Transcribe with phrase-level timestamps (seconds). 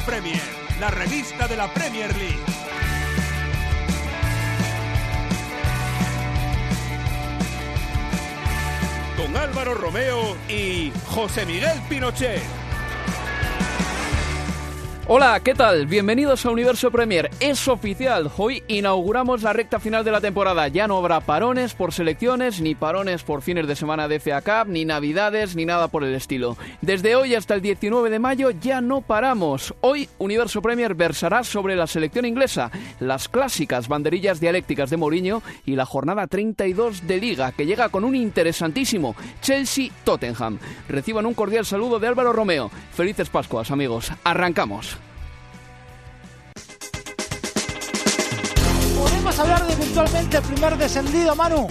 [0.00, 0.40] Premier,
[0.80, 2.38] la revista de la Premier League.
[9.16, 12.65] Con Álvaro Romeo y José Miguel Pinochet.
[15.08, 15.86] Hola, ¿qué tal?
[15.86, 17.30] Bienvenidos a Universo Premier.
[17.38, 20.66] Es oficial, hoy inauguramos la recta final de la temporada.
[20.66, 24.68] Ya no habrá parones por selecciones, ni parones por fines de semana de FA Cup,
[24.68, 26.56] ni navidades, ni nada por el estilo.
[26.82, 29.74] Desde hoy hasta el 19 de mayo ya no paramos.
[29.80, 35.76] Hoy Universo Premier versará sobre la selección inglesa, las clásicas banderillas dialécticas de Mourinho y
[35.76, 40.58] la jornada 32 de Liga, que llega con un interesantísimo Chelsea-Tottenham.
[40.88, 42.72] Reciban un cordial saludo de Álvaro Romeo.
[42.90, 44.10] Felices Pascuas, amigos.
[44.24, 44.95] Arrancamos.
[48.96, 51.68] ¿Podemos hablar de virtualmente primer descendido, Manu?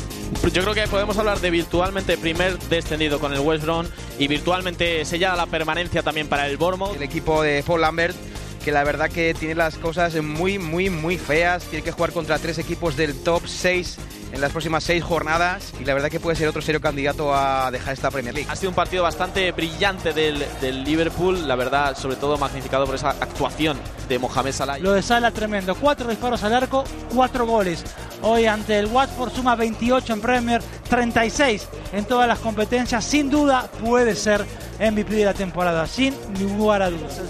[0.54, 3.88] Yo creo que podemos hablar de virtualmente primer descendido con el West Brom
[4.20, 6.96] y virtualmente sellada la permanencia también para el Bournemouth.
[6.96, 8.16] El equipo de Paul Lambert,
[8.64, 11.64] que la verdad que tiene las cosas muy, muy, muy feas.
[11.64, 13.98] Tiene que jugar contra tres equipos del top 6
[14.32, 17.72] en las próximas seis jornadas y la verdad que puede ser otro serio candidato a
[17.72, 18.50] dejar esta Premier League.
[18.50, 22.96] Ha sido un partido bastante brillante del, del Liverpool, la verdad, sobre todo magnificado por
[22.96, 23.78] esa actuación
[24.08, 24.78] de Mohamed Salah.
[24.80, 25.76] Lo de Salah tremendo.
[25.76, 27.84] Cuatro disparos al arco, cuatro goles.
[28.22, 33.04] Hoy ante el Watford suma 28 en Premier, 36 en todas las competencias.
[33.04, 34.46] Sin duda puede ser
[34.80, 37.22] MVP de la temporada, sin lugar a dudas.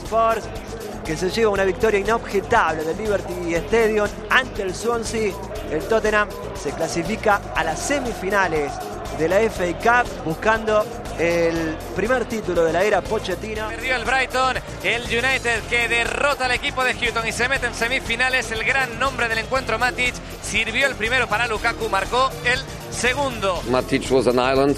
[1.05, 5.33] Que se lleva una victoria inobjetable del Liberty Stadium ante el Swansea.
[5.71, 6.27] El Tottenham
[6.61, 8.71] se clasifica a las semifinales
[9.17, 10.85] de la FA Cup buscando
[11.17, 13.69] el primer título de la era Pochettino.
[13.69, 17.73] Perdió el Brighton, el United que derrota al equipo de Houston y se mete en
[17.73, 18.51] semifinales.
[18.51, 22.59] El gran nombre del encuentro Matic sirvió el primero para Lukaku, marcó el
[22.91, 23.61] segundo.
[23.69, 24.75] Matic was an island,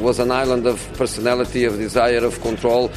[0.00, 2.90] was an island of personality, of desire, of control,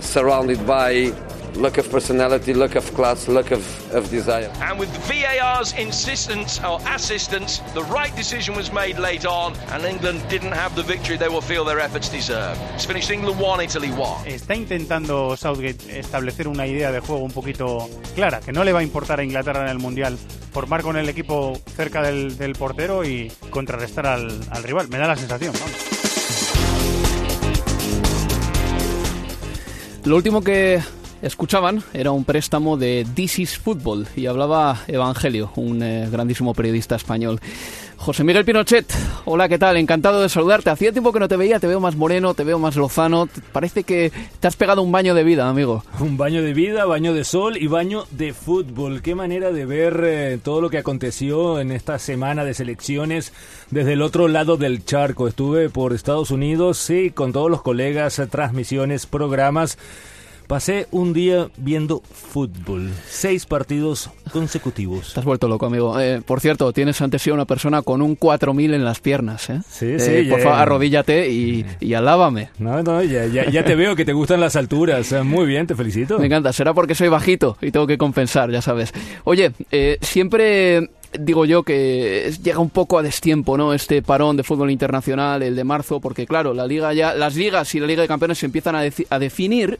[0.00, 1.12] surrounded by
[1.56, 3.62] look of personality, look of class, look of,
[3.94, 4.50] of desire.
[4.60, 10.22] And with VAR's insistence or assistance, the right decision was made late on, and England
[10.28, 12.58] didn't have the victory they will feel their efforts deserve.
[12.74, 14.26] It's finished England 1, Italy 1.
[14.26, 18.80] Está intentando Southgate establecer una idea de juego un poquito clara, que no le va
[18.80, 20.18] a importar a Inglaterra en el Mundial
[20.52, 24.88] formar con el equipo cerca del, del portero y contrarrestar al, al rival.
[24.88, 25.94] Me da la sensación, vamos.
[30.04, 30.82] Lo último que
[31.24, 36.96] escuchaban era un préstamo de This is Football y hablaba Evangelio, un eh, grandísimo periodista
[36.96, 37.40] español.
[37.96, 38.92] José Miguel Pinochet,
[39.24, 39.78] hola, ¿qué tal?
[39.78, 40.68] Encantado de saludarte.
[40.68, 43.30] Hacía tiempo que no te veía, te veo más moreno, te veo más lozano.
[43.52, 45.82] Parece que te has pegado un baño de vida, amigo.
[46.00, 49.00] Un baño de vida, baño de sol y baño de fútbol.
[49.00, 53.32] Qué manera de ver eh, todo lo que aconteció en esta semana de selecciones
[53.70, 55.26] desde el otro lado del charco.
[55.26, 59.78] Estuve por Estados Unidos, sí, con todos los colegas, eh, transmisiones, programas.
[60.46, 65.14] Pasé un día viendo fútbol, seis partidos consecutivos.
[65.14, 65.98] Te has vuelto loco, amigo.
[65.98, 69.48] Eh, por cierto, tienes ante sí a una persona con un 4000 en las piernas,
[69.48, 69.60] ¿eh?
[69.66, 70.30] Sí, Eh, sí.
[70.30, 72.50] por favor, arrodíllate y, y alábame.
[72.58, 75.10] No, no, ya, ya- ya te veo que te gustan las alturas.
[75.12, 76.18] Eh, Muy bien, te felicito.
[76.18, 78.92] Me encanta, será porque soy bajito y tengo que compensar, ya sabes.
[79.24, 83.72] Oye, eh, siempre digo yo que llega un poco a destiempo, ¿no?
[83.72, 87.74] Este parón de fútbol internacional, el de marzo, porque claro, la liga ya, las ligas
[87.74, 89.78] y la Liga de Campeones se empiezan a, deci- a definir,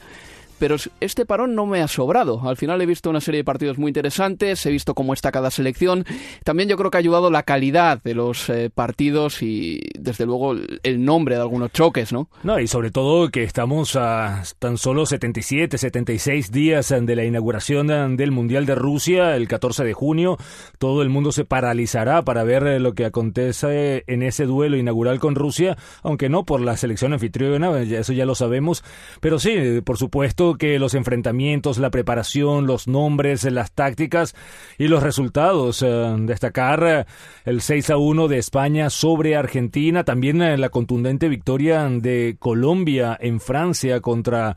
[0.59, 2.41] pero este parón no me ha sobrado.
[2.49, 5.51] Al final he visto una serie de partidos muy interesantes, he visto cómo está cada
[5.51, 6.05] selección.
[6.45, 10.55] También yo creo que ha ayudado la calidad de los eh, partidos y desde luego
[10.83, 12.29] el nombre de algunos choques, ¿no?
[12.43, 18.17] No, y sobre todo que estamos a tan solo 77, 76 días de la inauguración
[18.17, 20.39] del Mundial de Rusia, el 14 de junio.
[20.79, 25.19] Todo el mundo se paralizará para ver eh, lo que acontece en ese duelo inaugural
[25.19, 28.85] con Rusia, aunque no por la selección anfitriona, eso ya lo sabemos,
[29.21, 34.35] pero sí, por supuesto que los enfrentamientos, la preparación, los nombres, las tácticas
[34.79, 35.83] y los resultados.
[35.83, 37.05] Eh, destacar eh,
[37.45, 43.17] el 6 a 1 de España sobre Argentina, también eh, la contundente victoria de Colombia
[43.21, 44.57] en Francia contra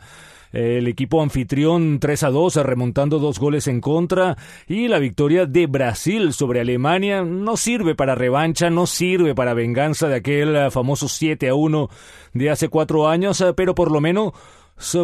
[0.54, 5.68] el equipo anfitrión 3 a 2 remontando dos goles en contra y la victoria de
[5.68, 11.50] Brasil sobre Alemania no sirve para revancha, no sirve para venganza de aquel famoso 7
[11.50, 11.90] a 1
[12.34, 14.32] de hace cuatro años, pero por lo menos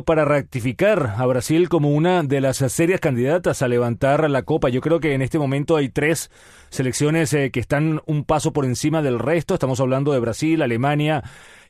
[0.05, 4.69] para rectificar a Brasil como una de las serias candidatas a levantar la copa.
[4.69, 6.29] Yo creo que en este momento hay tres
[6.73, 9.53] selecciones eh, que están un paso por encima del resto.
[9.53, 11.23] Estamos hablando de Brasil, Alemania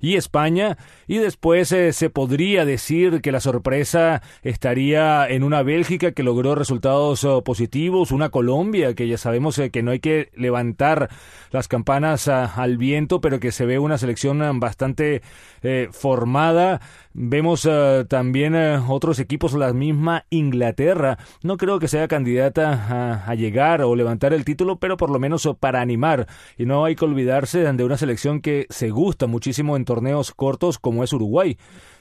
[0.04, 0.78] y España.
[1.08, 6.56] Y después eh, se podría decir que la sorpresa estaría en una Bélgica que logró
[6.56, 11.10] resultados oh, positivos, una Colombia que ya sabemos eh, que no hay que levantar
[11.54, 15.22] las campanas ah, al viento, pero que se ve una selección ah, bastante
[15.62, 16.82] eh, formada.
[17.14, 21.18] Vemos ah, también otros equipos, la misma Inglaterra.
[21.44, 25.48] No creo que sea candidata a, llegar o levantar el título, pero por lo menos
[25.60, 26.28] para animar.
[26.58, 30.80] Y no hay que olvidarse de una selección que se gusta muchísimo en torneos cortos
[30.80, 31.58] como es Uruguay.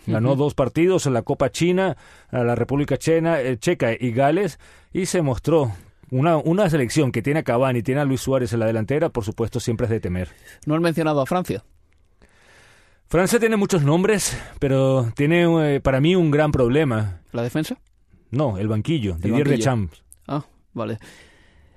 [0.06, 1.96] Ganó dos partidos en la Copa China,
[2.30, 4.58] a la República eh, Checa y Gales
[4.92, 5.72] y se mostró
[6.10, 9.08] una, una selección que tiene a Cavani y tiene a Luis Suárez en la delantera,
[9.08, 10.28] por supuesto, siempre es de temer.
[10.66, 11.64] ¿No has mencionado a Francia?
[13.08, 17.20] Francia tiene muchos nombres, pero tiene eh, para mí un gran problema.
[17.32, 17.78] ¿La defensa?
[18.30, 20.02] No, el banquillo, el Didier Deschamps.
[20.26, 20.98] Ah, vale.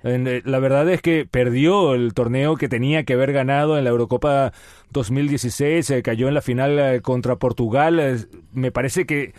[0.04, 3.90] Eh, la verdad es que perdió el torneo que tenía que haber ganado en la
[3.90, 4.52] Eurocopa
[4.90, 8.28] 2016, se cayó en la final eh, contra Portugal.
[8.52, 9.32] me parece que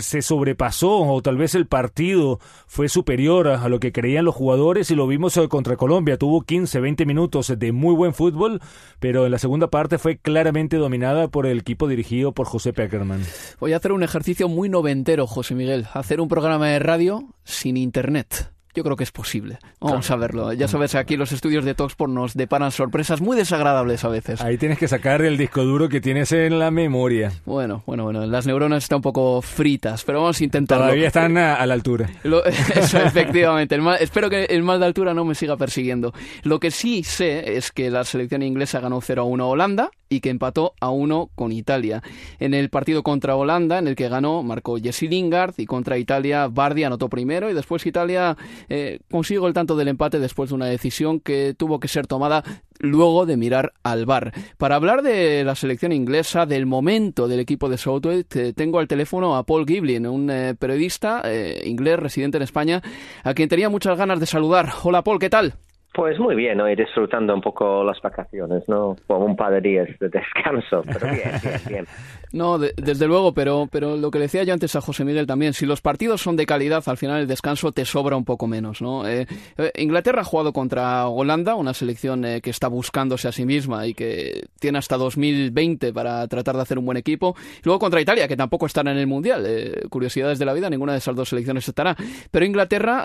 [0.00, 4.90] se sobrepasó o tal vez el partido fue superior a, lo que creían los jugadores
[4.90, 6.16] y lo vimos eh, contra Colombia.
[6.16, 8.60] Tuvo 15, 20 minutos de muy buen fútbol,
[9.00, 13.22] pero en la segunda parte fue claramente dominada por el equipo dirigido por José Peckerman.
[13.60, 15.86] Voy a hacer un ejercicio muy noventero, José Miguel.
[15.92, 18.55] Hacer un programa de radio sin internet.
[18.76, 19.58] Yo creo que es posible.
[19.80, 20.52] Vamos a verlo.
[20.52, 24.42] Ya sabes, aquí los estudios de Toxport nos deparan sorpresas muy desagradables a veces.
[24.42, 27.32] Ahí tienes que sacar el disco duro que tienes en la memoria.
[27.46, 28.26] Bueno, bueno, bueno.
[28.26, 30.84] Las neuronas están un poco fritas, pero vamos a intentarlo.
[30.84, 32.10] Todavía están a, la altura.
[32.74, 33.78] eso, efectivamente.
[34.00, 36.12] espero que el mal de altura no me siga persiguiendo.
[36.42, 39.90] Lo que sí sé es que la selección inglesa ganó 0 a 1 a Holanda
[40.08, 42.02] y que empató a 1 con Italia.
[42.38, 46.48] En el partido contra Holanda, en el que ganó, marcó Jesse Lingard y contra Italia,
[46.48, 48.36] Bardi anotó primero y después Italia
[48.68, 52.42] eh, consiguió el tanto del empate después de una decisión que tuvo que ser tomada
[52.78, 54.32] luego de mirar al bar.
[54.58, 59.36] Para hablar de la selección inglesa, del momento del equipo de Southgate, tengo al teléfono
[59.36, 62.82] a Paul Giblin, un eh, periodista eh, inglés residente en España,
[63.24, 64.72] a quien tenía muchas ganas de saludar.
[64.82, 65.54] Hola Paul, ¿qué tal?
[65.96, 66.68] Pues muy bien, ¿no?
[66.70, 68.96] y disfrutando un poco las vacaciones, ¿no?
[69.06, 71.86] Como un par de días de descanso, pero bien, bien, bien.
[72.32, 75.64] No, desde luego, pero, pero lo que decía yo antes a José Miguel también, si
[75.64, 79.08] los partidos son de calidad, al final el descanso te sobra un poco menos, ¿no?
[79.08, 79.26] Eh,
[79.56, 83.86] eh, Inglaterra ha jugado contra Holanda, una selección eh, que está buscándose a sí misma
[83.86, 87.34] y que tiene hasta 2020 para tratar de hacer un buen equipo.
[87.64, 89.46] luego contra Italia, que tampoco estará en el Mundial.
[89.88, 91.96] curiosidades de la vida, ninguna de esas dos selecciones estará.
[92.30, 93.04] Pero Inglaterra,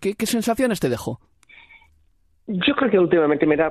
[0.00, 1.20] ¿qué, ¿qué sensaciones te dejó?
[2.50, 3.70] Yo creo que últimamente, mira,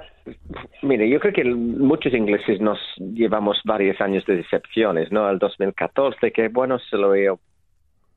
[0.84, 5.28] mire, yo creo que muchos ingleses nos llevamos varios años de decepciones, ¿no?
[5.28, 7.40] El 2014, que bueno, se lo veo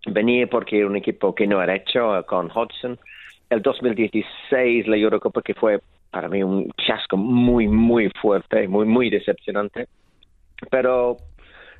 [0.06, 2.98] venir porque era un equipo que no era hecho con Hodgson.
[3.48, 9.08] El 2016, la Eurocopa, que fue para mí un chasco muy, muy fuerte, muy, muy
[9.08, 9.88] decepcionante.
[10.70, 11.16] Pero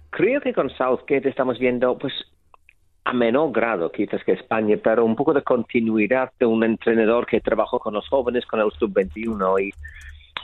[0.08, 2.14] creo que con Southgate estamos viendo, pues,
[3.04, 7.40] a menor grado quizás que España, pero un poco de continuidad de un entrenador que
[7.40, 9.70] trabajó con los jóvenes, con el sub-21 y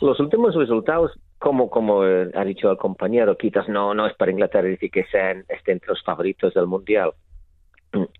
[0.00, 4.68] los últimos resultados, como como ha dicho el compañero, quizás no no es para Inglaterra
[4.68, 7.12] decir que sean estén entre los favoritos del mundial.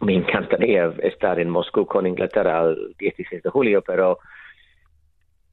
[0.01, 4.19] Me encantaría estar en Moscú con Inglaterra el 16 de julio, pero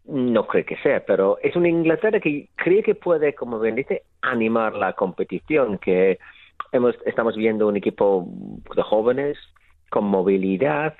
[0.06, 1.04] no creo que sea.
[1.06, 6.20] Pero es una Inglaterra que cree que puede, como bien dice, animar la competición, que
[7.06, 8.28] estamos viendo un equipo
[8.76, 9.38] de jóvenes
[9.90, 10.96] con movilidad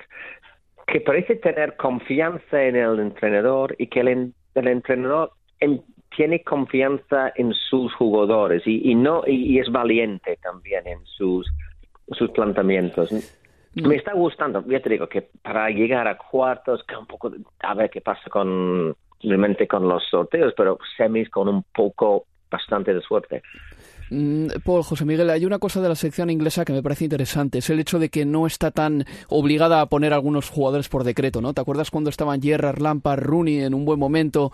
[0.88, 5.32] que parece tener confianza en el entrenador y que el, entrenador
[6.16, 11.50] tiene confianza en sus jugadores y, no y, es valiente también en sus
[12.10, 13.12] sus planteamientos.
[13.12, 13.88] Mm.
[13.88, 17.32] Me está gustando, ya te digo que para llegar a cuartos, que un poco,
[17.62, 22.94] a ver qué pasa con realmente con los sorteos, pero semis con un poco bastante
[22.94, 23.42] de suerte.
[24.16, 27.58] Mm, Paul, José Miguel, hay una cosa de la selección inglesa que me parece interesante,
[27.58, 31.42] es el hecho de que no está tan obligada a poner algunos jugadores por decreto,
[31.42, 31.54] ¿no?
[31.54, 34.52] ¿Te acuerdas cuando estaban Gerrard, Lampard, Rooney en un buen momento?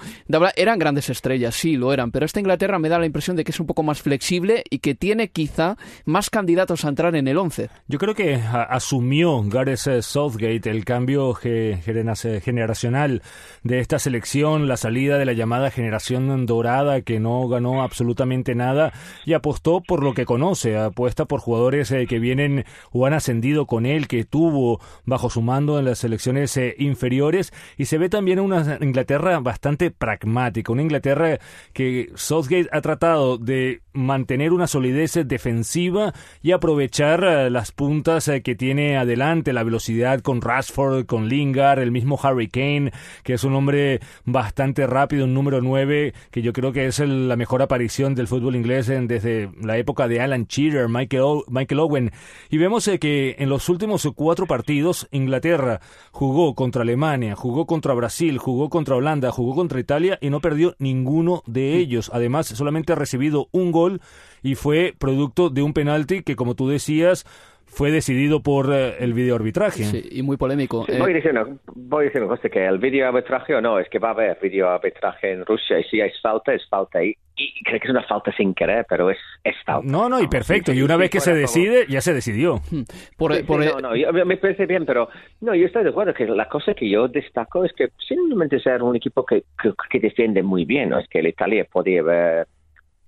[0.56, 3.52] Eran grandes estrellas, sí, lo eran, pero esta Inglaterra me da la impresión de que
[3.52, 5.76] es un poco más flexible y que tiene quizá
[6.06, 7.70] más candidatos a entrar en el 11.
[7.88, 8.36] Yo creo que
[8.70, 13.22] asumió Gareth eh, Southgate el cambio ge- genera- generacional
[13.64, 18.94] de esta selección, la salida de la llamada generación dorada que no ganó absolutamente nada
[19.26, 23.66] y apostó por lo que conoce, apuesta por jugadores eh, que vienen o han ascendido
[23.66, 27.52] con él, que tuvo bajo su mando en las selecciones eh, inferiores.
[27.76, 31.40] Y se ve también una Inglaterra bastante pragmática, una Inglaterra
[31.74, 36.14] que Southgate ha tratado de mantener una solidez eh, defensiva
[36.44, 41.92] y aprovechar eh, las puntas que tiene adelante, la velocidad con Rashford, con Lingard, el
[41.92, 42.92] mismo Harry Kane,
[43.24, 47.28] que es un hombre bastante rápido, un número 9, que yo creo que es el-
[47.28, 49.29] la mejor aparición del fútbol inglés en- desde
[49.62, 52.12] la época de Alan Shearer, Michael, O- Michael Owen.
[52.50, 55.82] Y vemos eh, que en los últimos cuatro partidos Inglaterra
[56.12, 60.76] jugó contra Alemania, jugó contra Brasil, jugó contra Holanda, jugó contra Italia y no perdió
[60.80, 62.10] ninguno de ellos.
[62.14, 64.02] Además, solamente ha recibido un gol
[64.42, 67.26] y fue producto de un penalti que, como tú decías,
[67.70, 69.84] fue decidido por eh, el videoarbitraje.
[69.84, 70.86] Sí, y muy polémico.
[70.86, 74.10] Sí, Eh, voy, diciendo, voy diciendo que el video arbitraje o no, es que va
[74.10, 77.04] a haber video arbitraje en Rusia y si es falta, es falta.
[77.04, 79.88] Y, y creo que es una falta sin querer, pero es, es falta.
[79.90, 80.72] No, no, y perfecto.
[80.74, 82.56] sí, Y una sí, vez que se decide, ya se decidió.
[82.72, 82.82] Hmm.
[83.18, 85.08] por, Sí, sí, no, no, yo- me parece bien, pero
[85.42, 88.84] no, yo estoy de acuerdo que la cosa que yo destaco es que simplemente ser
[88.84, 92.48] un equipo que, que, que defiende muy bien, no es que el Italia podía haber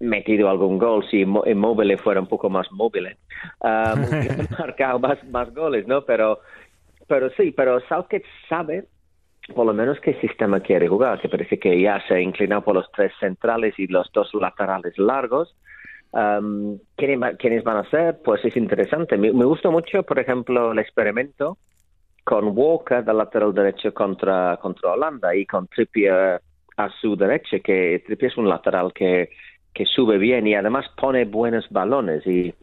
[0.02, 3.16] metido algún gol si Mo- Immobile fuera un poco más móvil,
[3.62, 6.04] um, marcado más, más goles, ¿no?
[6.04, 6.40] Pero,
[7.08, 8.86] pero sí, pero Southgate sabe
[9.56, 12.76] por lo menos qué sistema quiere jugar, que parece que ya se ha inclinado por
[12.76, 15.56] los tres centrales y los dos laterales largos.
[16.12, 18.20] Um, ¿quiénes, quiénes van a ser?
[18.24, 19.18] Pues es interesante.
[19.18, 21.58] Me, me gustó mucho, por ejemplo, el experimento
[22.24, 26.42] con Walker del lateral derecho contra, contra Holanda y con Trippier
[26.78, 29.30] a su derecha, que Trippier es un lateral que,
[29.74, 32.54] que sube bien y además pone buenos balones y,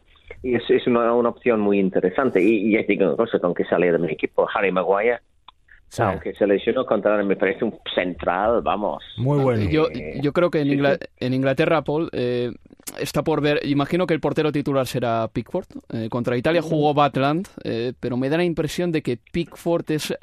[0.43, 2.41] y es, es una, una opción muy interesante.
[2.41, 5.19] Y, ya digo una cosa, con que saliera de mi equipo, Harry Maguire,
[5.97, 9.03] aunque se lesionó contra me parece un central, vamos.
[9.17, 9.69] Muy bueno.
[9.71, 9.87] Yo,
[10.21, 12.51] yo creo que en, Ingla- en Inglaterra, Paul, eh,
[12.99, 13.59] está por ver.
[13.65, 15.67] Imagino que el portero titular será Pickford.
[15.89, 20.13] Eh, contra Italia jugó Batland, eh, pero me da la impresión de que Pickford es,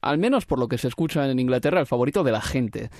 [0.00, 2.90] al menos por lo que se escucha en Inglaterra, el favorito de la gente.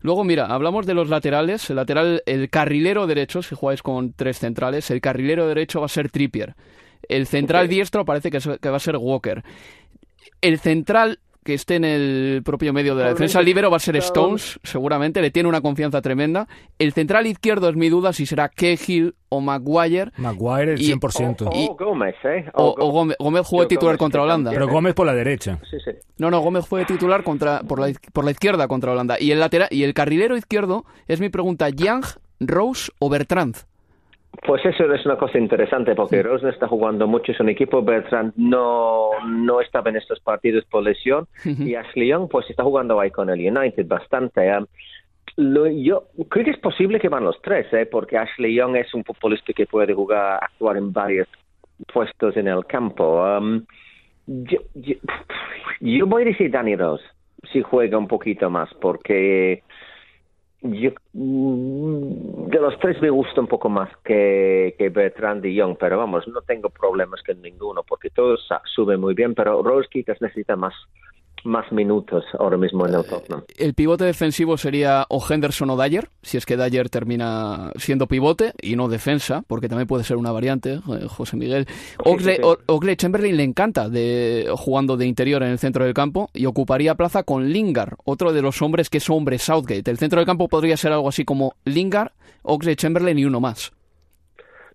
[0.00, 1.68] Luego, mira, hablamos de los laterales.
[1.70, 5.90] El lateral, el carrilero derecho, si jugáis con tres centrales, el carrilero derecho va a
[5.90, 6.54] ser Trippier.
[7.08, 9.44] El central diestro parece que, va a ser Walker.
[10.40, 13.96] El central que esté en el propio medio de la defensa libero va a ser
[13.96, 16.46] Stones, seguramente, le tiene una confianza tremenda.
[16.78, 20.10] El central izquierdo es mi duda si será Cahill o Maguire.
[20.18, 21.46] Maguire el Y- 100%.
[21.46, 22.44] O Oh, Gómez, ¿eh?
[22.54, 24.50] O, o Gómez, Gómez jugó titular Gómez, contra Holanda.
[24.50, 25.58] Pero Gómez por la derecha.
[25.70, 25.92] Sí, sí.
[26.18, 29.16] No, no, Gómez fue titular contra, por, la, por la izquierda contra Holanda.
[29.18, 32.04] Y el lateral y el carrilero izquierdo es mi pregunta, Young,
[32.40, 33.56] Rose o Bertrand.
[34.44, 37.82] Pues eso es una cosa interesante porque Rose no está jugando mucho, es un equipo,
[37.82, 42.98] Bertrand no, no estaba en estos partidos por lesión y Ashley Young pues está jugando
[42.98, 44.50] ahí con el United bastante.
[45.36, 47.86] lo- yo creo que es posible que van los tres, ¿eh?
[47.86, 51.28] porque Ashley Young es un futbolista que puede jugar, actuar en varios
[51.92, 53.22] puestos en el campo.
[53.22, 53.64] Um,
[54.26, 54.94] yo, yo,
[55.80, 57.04] yo voy a decir Danny Rose
[57.52, 59.62] si juega un poquito más porque
[60.74, 65.76] yo mm, de los tres me gusta un poco más que, que Bertrand y Young,
[65.78, 70.20] pero vamos, no tengo problemas con ninguno porque todos suben muy bien, pero Rose quizás
[70.20, 70.74] necesita más,
[71.46, 73.44] más minutos ahora mismo en el Tottenham.
[73.56, 78.52] El pivote defensivo sería o Henderson o Dyer, si es que Dyer termina siendo pivote
[78.60, 81.66] y no defensa, porque también puede ser una variante, eh, José Miguel.
[81.98, 82.96] Oxlade, sí.
[82.96, 87.22] Chamberlain le encanta de, jugando de interior en el centro del campo y ocuparía plaza
[87.22, 89.90] con Lingard, otro de los hombres que es hombre Southgate.
[89.90, 92.12] El centro del campo podría ser algo así como Lingard,
[92.42, 93.72] Oxlade Chamberlain y uno más.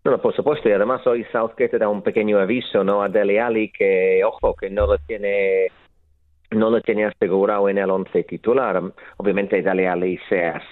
[0.03, 3.03] No, no, por supuesto, y además hoy Southgate da un pequeño aviso ¿no?
[3.03, 5.67] a Dele Alli que, ojo, que no lo tiene
[6.51, 8.81] no lo tiene asegurado en el once titular.
[9.17, 10.63] Obviamente Dele Alli se, as-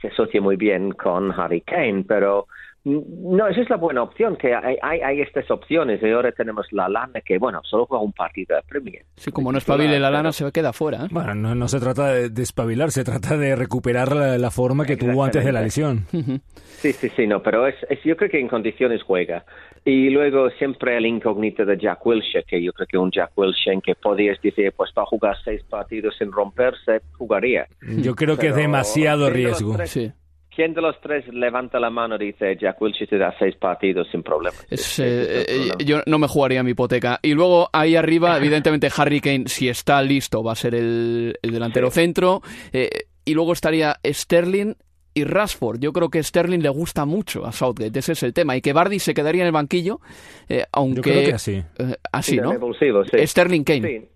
[0.00, 2.46] se asocia muy bien con Harry Kane, pero
[2.84, 6.32] mm, no, esa es la buena opción, que hay, hay, hay estas opciones y ahora
[6.32, 9.04] tenemos la lana que, bueno, solo juega un partido de Premier.
[9.16, 11.04] Sí, como no espabile la lana, se queda fuera.
[11.04, 11.08] ¿eh?
[11.10, 14.96] Bueno, no, no se trata de despabilar, se trata de recuperar la, la forma que
[14.96, 16.06] tuvo antes de la lesión.
[16.82, 19.44] Sí, sí, sí, no, pero es, es- yo creo que en condiciones juega.
[19.84, 23.80] Y luego siempre el incógnito de Jack Wilshere, que yo creo que un Jack Wilshere
[23.82, 27.66] que podías decir, pues va a jugar seis partidos sin romperse, jugaría.
[27.98, 29.76] Yo creo que es Pero, demasiado ¿quién de los riesgo.
[29.76, 30.12] tres-
[30.54, 34.06] ¿Quién de los tres levanta la mano y dice, Jack Wilshere te da seis partidos
[34.12, 34.66] sin problemas?
[34.70, 37.18] Es, eh, eh, yo no me jugaría mi hipoteca.
[37.22, 41.50] Y luego ahí arriba, evidentemente, Harry Kane, si está listo, va a ser el, el
[41.52, 42.42] delantero centro.
[42.72, 42.90] Eh,
[43.24, 44.74] y luego estaría Sterling
[45.14, 45.78] y Rashford.
[45.80, 48.56] Yo creo que Sterling le gusta mucho a Southgate, ese es el tema.
[48.56, 50.00] Y que Bardi se quedaría en el banquillo,
[50.48, 50.96] eh, aunque...
[50.96, 51.62] Yo creo que así.
[51.78, 52.52] eh, así, Sí, ¿no?
[52.78, 53.26] sí.
[53.26, 54.08] Sterling Kane.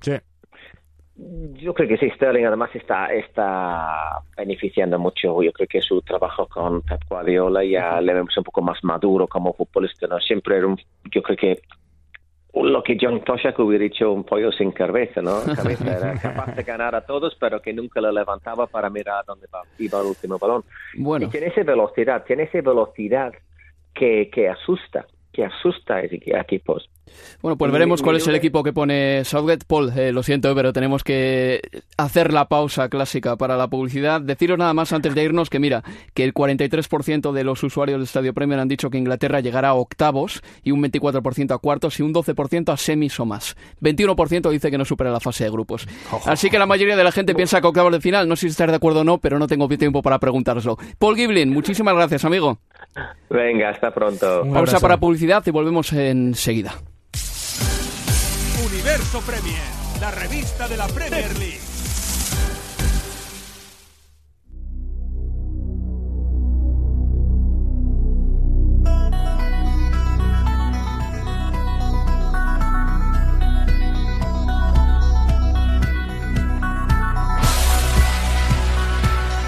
[0.00, 0.12] Sí.
[0.12, 0.12] Sí.
[1.62, 5.42] Yo creo que sí, Sterling además está, está beneficiando mucho.
[5.42, 9.26] Yo creo que su trabajo con Pep Guardiola ya le vemos un poco más maduro
[9.28, 10.06] como futbolista.
[10.06, 10.18] ¿no?
[10.20, 10.78] Siempre era un,
[11.12, 11.60] yo creo que
[12.54, 15.40] lo que John Toshak hubiera dicho un pollo sin cabeza, ¿no?
[15.56, 19.46] Cabeza era capaz de ganar a todos, pero que nunca lo levantaba para mirar dónde
[19.78, 20.64] iba el último balón.
[20.96, 21.26] Bueno.
[21.26, 23.32] Y tiene esa velocidad, tiene esa velocidad
[23.94, 26.88] que, que asusta, que asusta a equi- equipos.
[27.42, 29.64] Bueno, pues veremos cuál es el equipo que pone Southgate.
[29.66, 31.60] Paul, eh, lo siento, pero tenemos que
[31.96, 34.20] hacer la pausa clásica para la publicidad.
[34.20, 35.82] Deciros nada más antes de irnos que mira,
[36.14, 39.74] que el 43% de los usuarios del Estadio Premier han dicho que Inglaterra llegará a
[39.74, 43.56] octavos y un 24% a cuartos y un 12% a semis o más.
[43.80, 45.88] 21% dice que no supera la fase de grupos.
[46.26, 48.28] Así que la mayoría de la gente piensa que octavos de final.
[48.28, 50.76] No sé si estar de acuerdo o no, pero no tengo tiempo para preguntárselo.
[50.98, 52.58] Paul Giblin, muchísimas gracias, amigo.
[53.28, 54.42] Venga, hasta pronto.
[54.52, 56.74] Pausa para publicidad y volvemos enseguida.
[58.72, 59.58] Universo Premier,
[60.00, 61.58] la revista de la Premier League.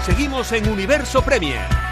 [0.05, 1.82] Seguimos en Universo Premier.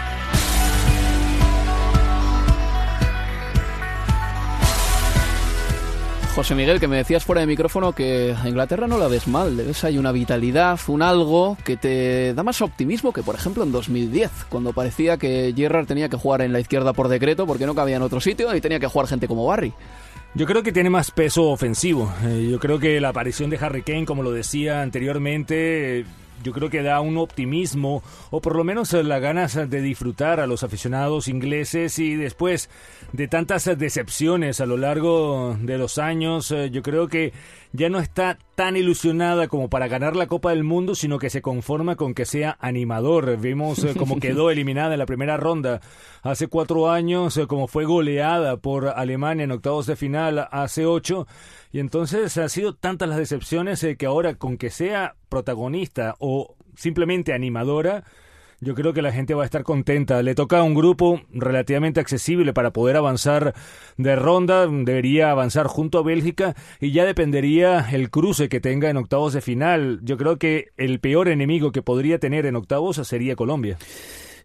[6.34, 9.54] José Miguel, que me decías fuera de micrófono que a Inglaterra no la ves mal,
[9.54, 13.62] le ves ahí una vitalidad, un algo que te da más optimismo que, por ejemplo,
[13.64, 17.66] en 2010, cuando parecía que Gerrard tenía que jugar en la izquierda por decreto porque
[17.66, 19.74] no cabía en otro sitio y tenía que jugar gente como Barry.
[20.34, 22.10] Yo creo que tiene más peso ofensivo.
[22.24, 26.06] Eh, yo creo que la aparición de Harry Kane, como lo decía anteriormente,
[26.42, 30.40] yo creo que da un optimismo o por lo menos eh, las ganas de disfrutar
[30.40, 32.68] a los aficionados ingleses y después
[33.12, 37.32] de tantas decepciones a lo largo de los años, eh, yo creo que
[37.72, 41.40] ya no está tan ilusionada como para ganar la Copa del Mundo, sino que se
[41.40, 43.38] conforma con que sea animador.
[43.38, 45.80] Vimos eh, cómo quedó eliminada en la primera ronda
[46.22, 51.26] hace cuatro años, eh, como fue goleada por Alemania en octavos de final hace ocho.
[51.72, 56.54] Y entonces ha sido tantas las decepciones eh, que ahora con que sea protagonista o
[56.76, 58.04] simplemente animadora,
[58.60, 60.22] yo creo que la gente va a estar contenta.
[60.22, 63.54] Le toca a un grupo relativamente accesible para poder avanzar
[63.96, 64.68] de ronda.
[64.68, 69.40] Debería avanzar junto a Bélgica y ya dependería el cruce que tenga en octavos de
[69.40, 69.98] final.
[70.04, 73.78] Yo creo que el peor enemigo que podría tener en octavos sería Colombia.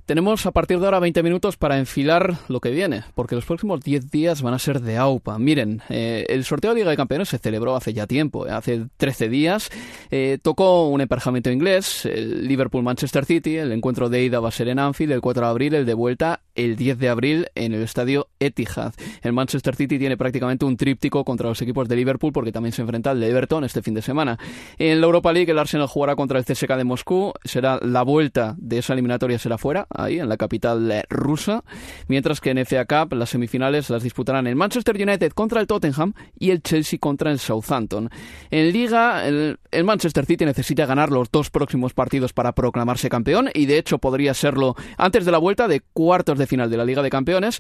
[0.08, 3.82] Tenemos a partir de ahora 20 minutos para enfilar lo que viene, porque los próximos
[3.82, 5.38] 10 días van a ser de AUPA.
[5.38, 8.86] Miren, eh, el sorteo de Liga de Campeones se celebró hace ya tiempo, eh, hace
[8.96, 9.70] 13 días.
[10.10, 14.70] Eh, tocó un emparejamiento inglés, el Liverpool-Manchester City, el encuentro de ida va a ser
[14.70, 17.84] en Anfield el 4 de abril, el de vuelta el 10 de abril en el
[17.84, 18.94] estadio Etihad.
[19.22, 22.82] El Manchester City tiene prácticamente un tríptico contra los equipos de Liverpool porque también se
[22.82, 24.40] enfrenta al de Everton este fin de semana.
[24.78, 28.56] En la Europa League el Arsenal jugará contra el CSKA de Moscú, será la vuelta
[28.58, 31.64] de esa eliminatoria será fuera, ahí en la capital eh, rusa,
[32.08, 36.14] mientras que en FA Cup las semifinales las disputarán el Manchester United contra el Tottenham
[36.40, 38.10] y el Chelsea contra el Southampton.
[38.50, 43.50] En Liga el, el Manchester City necesita ganar los dos próximos partidos para proclamarse campeón
[43.54, 46.86] y de hecho podría serlo antes de la vuelta de cuartos de final de la
[46.86, 47.60] Liga de Campeones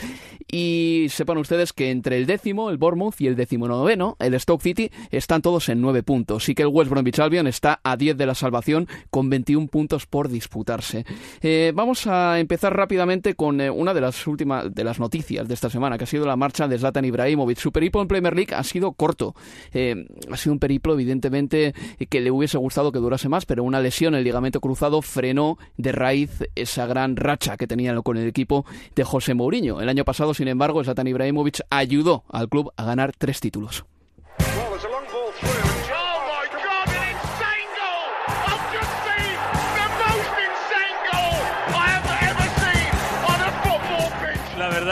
[0.49, 4.61] y sepan ustedes que entre el décimo, el Bournemouth y el décimo noveno, el Stoke
[4.61, 8.17] City, están todos en nueve puntos y que el West Bromwich Albion está a 10
[8.17, 11.05] de la salvación con 21 puntos por disputarse.
[11.41, 15.53] Eh, vamos a empezar rápidamente con eh, una de las últimas de las noticias de
[15.53, 17.57] esta semana, que ha sido la marcha de Zlatan Ibrahimovic.
[17.57, 19.35] Su periplo en Premier League ha sido corto.
[19.73, 21.73] Eh, ha sido un periplo, evidentemente,
[22.09, 25.57] que le hubiese gustado que durase más, pero una lesión en el ligamento cruzado frenó
[25.77, 29.81] de raíz esa gran racha que tenía con el equipo de José Mourinho.
[29.81, 33.85] El año pasado, sin embargo, Zlatan Ibrahimovic ayudó al club a ganar tres títulos.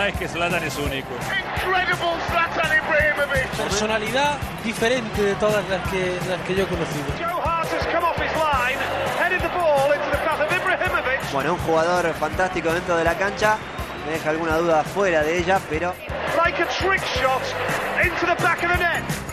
[0.05, 1.09] Verdad es que Zlatan es único.
[3.57, 7.05] Personalidad diferente de todas las que, las que yo he conocido.
[11.33, 13.57] Bueno, un jugador fantástico dentro de la cancha.
[14.05, 15.93] Me deja alguna duda fuera de ella, pero
[16.37, 17.41] like a trick shot
[18.03, 19.24] into the back of the net.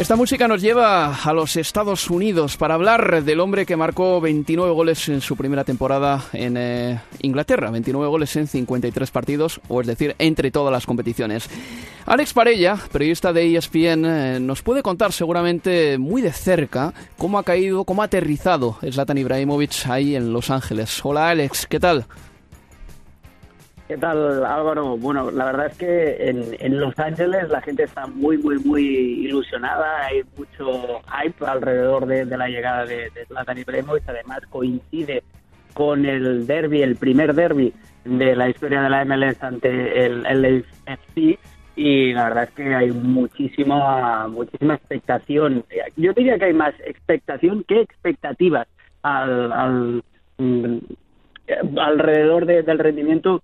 [0.00, 4.72] Esta música nos lleva a los Estados Unidos para hablar del hombre que marcó 29
[4.72, 9.86] goles en su primera temporada en eh, Inglaterra, 29 goles en 53 partidos, o es
[9.86, 11.50] decir, entre todas las competiciones.
[12.06, 17.42] Alex Parella, periodista de ESPN, eh, nos puede contar seguramente muy de cerca cómo ha
[17.42, 20.98] caído, cómo ha aterrizado Zlatan Ibrahimovic ahí en Los Ángeles.
[21.04, 22.06] Hola Alex, ¿qué tal?
[23.90, 24.96] ¿Qué tal, Álvaro?
[24.96, 26.28] Bueno, la verdad es que
[26.60, 30.06] en, Los Ángeles la gente está muy, muy, muy ilusionada.
[30.06, 34.08] Hay mucho hype alrededor de, la llegada de, de Zlatan Ibrahimovic.
[34.08, 35.24] Además, coincide
[35.74, 37.74] con el derby, el primer derby
[38.04, 41.40] de la historia de la MLS ante el LAFC.
[41.74, 45.64] Y la verdad es que hay muchísima, muchísima expectación.
[45.96, 48.68] Yo diría que hay más expectación que expectativas
[49.02, 50.04] al,
[50.38, 50.78] mm,
[51.76, 53.42] alrededor del rendimiento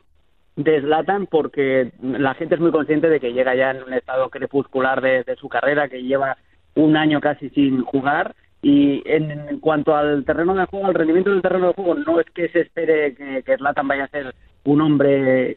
[0.56, 5.00] deslatan porque la gente es muy consciente de que llega ya en un estado crepuscular
[5.00, 6.36] de, su carrera, que lleva
[6.74, 8.34] un año casi sin jugar.
[8.62, 12.26] Y en, cuanto al terreno de juego, al rendimiento del terreno de juego, no es
[12.30, 15.54] que se espere que, que Zlatan vaya a ser un hombre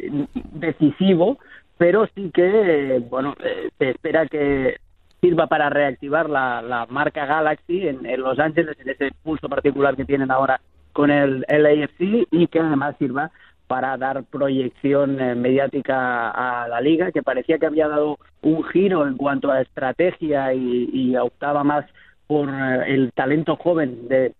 [0.51, 1.39] decisivo,
[1.77, 4.77] pero sí que, bueno, eh, se espera que
[5.21, 10.05] sirva para reactivar la, marca Galaxy en, en, Los Ángeles, en ese pulso particular que
[10.05, 10.61] tienen ahora
[10.93, 13.31] con el LAFC y que además sirva
[13.69, 19.07] para dar proyección eh, mediática a la liga, que parecía que había dado un giro
[19.07, 21.85] en cuanto a estrategia y, optaba más
[22.25, 24.33] por eh, el talento joven de,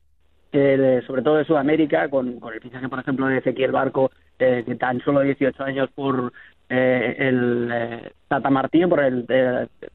[1.06, 5.00] sobre todo de Sudamérica, con, el fichaje, por ejemplo, de Ezequiel Barco, eh, que tan
[5.02, 6.34] solo 18 años por
[6.68, 9.28] el Tata Martino, por el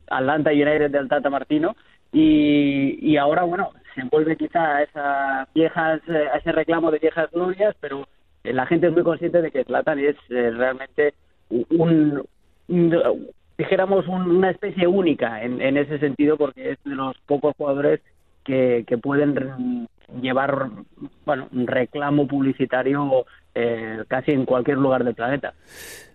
[0.07, 1.75] Atlanta United del Tata Martino,
[2.13, 7.29] y, y ahora, bueno, se envuelve quizá a, esas viejas, a ese reclamo de viejas
[7.33, 8.07] glorias, pero
[8.53, 11.15] la gente es muy consciente de que Zlatan es eh, realmente
[11.71, 12.23] un,
[13.57, 18.01] dijéramos una especie única en, en, ese sentido porque es de los pocos jugadores
[18.45, 19.89] que, que pueden
[20.21, 20.69] llevar
[21.25, 25.55] bueno un reclamo publicitario eh, casi en cualquier lugar del planeta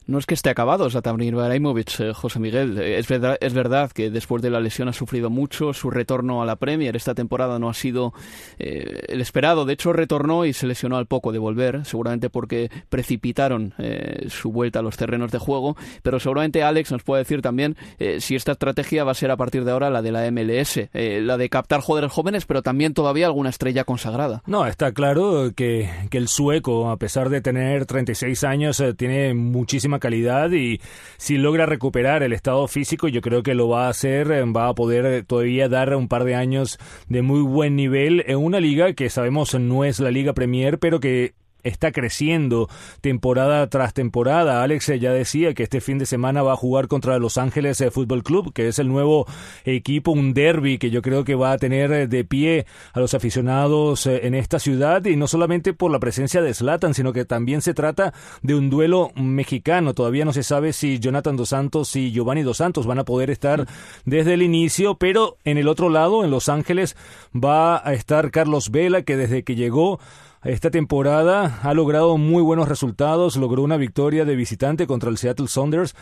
[0.10, 2.80] no es que esté acabado Zlatan Ibrahimovic, eh, José Miguel.
[2.80, 5.72] Es verdad, es verdad que después de la lesión ha sufrido mucho.
[5.74, 8.14] Su retorno a la Premier esta temporada no ha sido
[8.58, 9.66] eh, el esperado.
[9.66, 14.52] De hecho, retornó y se lesionó al poco de volver, seguramente porque precipitaron eh, su
[14.52, 15.78] vuelta a los terrenos de juego.
[16.02, 17.78] Pero seguramente Alex nos puede decir también
[18.20, 21.38] si esta estrategia va a ser a partir de ahora la de la MLS, la
[21.38, 24.42] de captar jugadores jóvenes, pero también todavía alguna estrella consagrada.
[24.48, 29.99] No, está claro que, que el sueco, a pesar de tener 36 años, tiene muchísima
[30.00, 30.82] calidad y
[31.18, 34.70] si logra recuperar el estado físico, yo creo que lo va a hacer, eh, va
[34.70, 38.94] a poder todavía dar un par de años de muy buen nivel en una liga
[38.94, 42.70] que sabemos no es la Liga Premier, pero que está creciendo
[43.02, 44.64] temporada tras temporada.
[44.64, 47.92] Alex ya decía que este fin de semana va a jugar contra Los Ángeles eh,
[47.92, 49.26] Fútbol Club, que es el nuevo
[49.66, 53.14] equipo, un derby que yo creo que va a tener eh, de pie a los
[53.14, 57.26] aficionados eh, en esta ciudad y no solamente por la presencia de Slatan, sino que
[57.26, 59.94] también se trata de un duelo mexicano.
[59.94, 63.30] Todavía no se sabe si Jonathan Dos Santos y Giovanni Dos Santos van a poder
[63.30, 63.66] estar
[64.06, 66.96] desde el inicio, pero en el otro lado, en Los Ángeles,
[67.36, 70.00] va a estar Carlos Vela, que desde que llegó
[70.44, 75.48] esta temporada ha logrado muy buenos resultados, logró una victoria de visitante contra el Seattle
[75.48, 75.96] Saunders,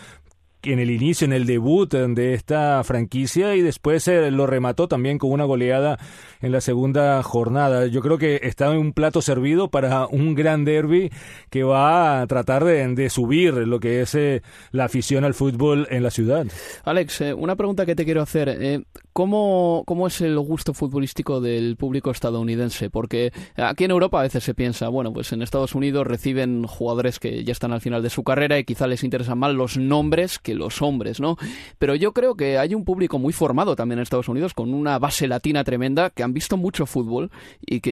[0.71, 5.17] en el inicio, en el debut de esta franquicia y después eh, lo remató también
[5.17, 5.97] con una goleada
[6.41, 7.87] en la segunda jornada.
[7.87, 11.09] Yo creo que está en un plato servido para un gran derby
[11.49, 16.03] que va a tratar de, subir lo que es eh, la afición al fútbol en
[16.03, 16.45] la ciudad.
[16.83, 18.83] Alex, eh, una pregunta que te quiero hacer.
[19.13, 22.89] ¿cómo, ¿Cómo es el gusto futbolístico del público estadounidense?
[22.89, 27.19] Porque aquí en Europa a veces se piensa, bueno, pues en Estados Unidos reciben jugadores
[27.19, 30.37] que ya están al final de su carrera y quizá les interesan más los nombres
[30.37, 31.37] que los hombres, ¿no?
[31.79, 34.99] Pero yo creo que hay un público muy formado también en Estados Unidos con una
[34.99, 37.91] base latina tremenda que han visto mucho fútbol y que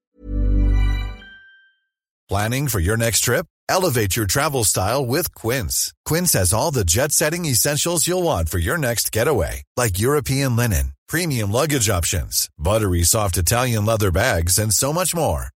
[2.28, 3.46] Planning for your next trip?
[3.70, 5.94] Elevate your travel style with Quince.
[6.06, 10.94] Quince has all the jet-setting essentials you'll want for your next getaway, like European linen,
[11.08, 15.50] premium luggage options, buttery soft Italian leather bags, and so much more.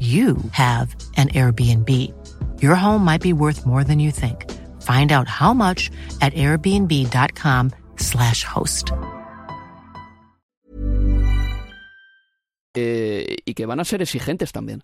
[0.00, 1.88] you have an Airbnb.
[2.60, 4.50] Your home might be worth more than you think.
[4.82, 8.90] Find out how much at airbnb.com/slash host.
[12.76, 14.82] Eh, y que van a ser exigentes también.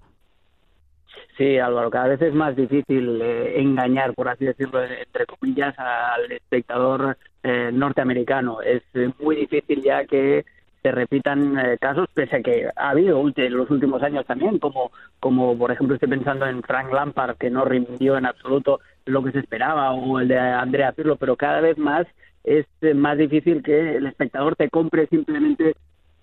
[1.41, 6.31] Sí, Álvaro, cada vez es más difícil eh, engañar, por así decirlo, entre comillas, al
[6.33, 8.61] espectador eh, norteamericano.
[8.61, 10.45] Es eh, muy difícil ya que
[10.83, 14.91] se repitan eh, casos, pese a que ha habido en los últimos años también, como,
[15.19, 19.33] como por ejemplo estoy pensando en Frank Lampard, que no rindió en absoluto lo que
[19.33, 22.07] se esperaba, o el de Andrea Pirlo, pero cada vez más
[22.45, 25.75] es eh, más difícil que el espectador te compre simplemente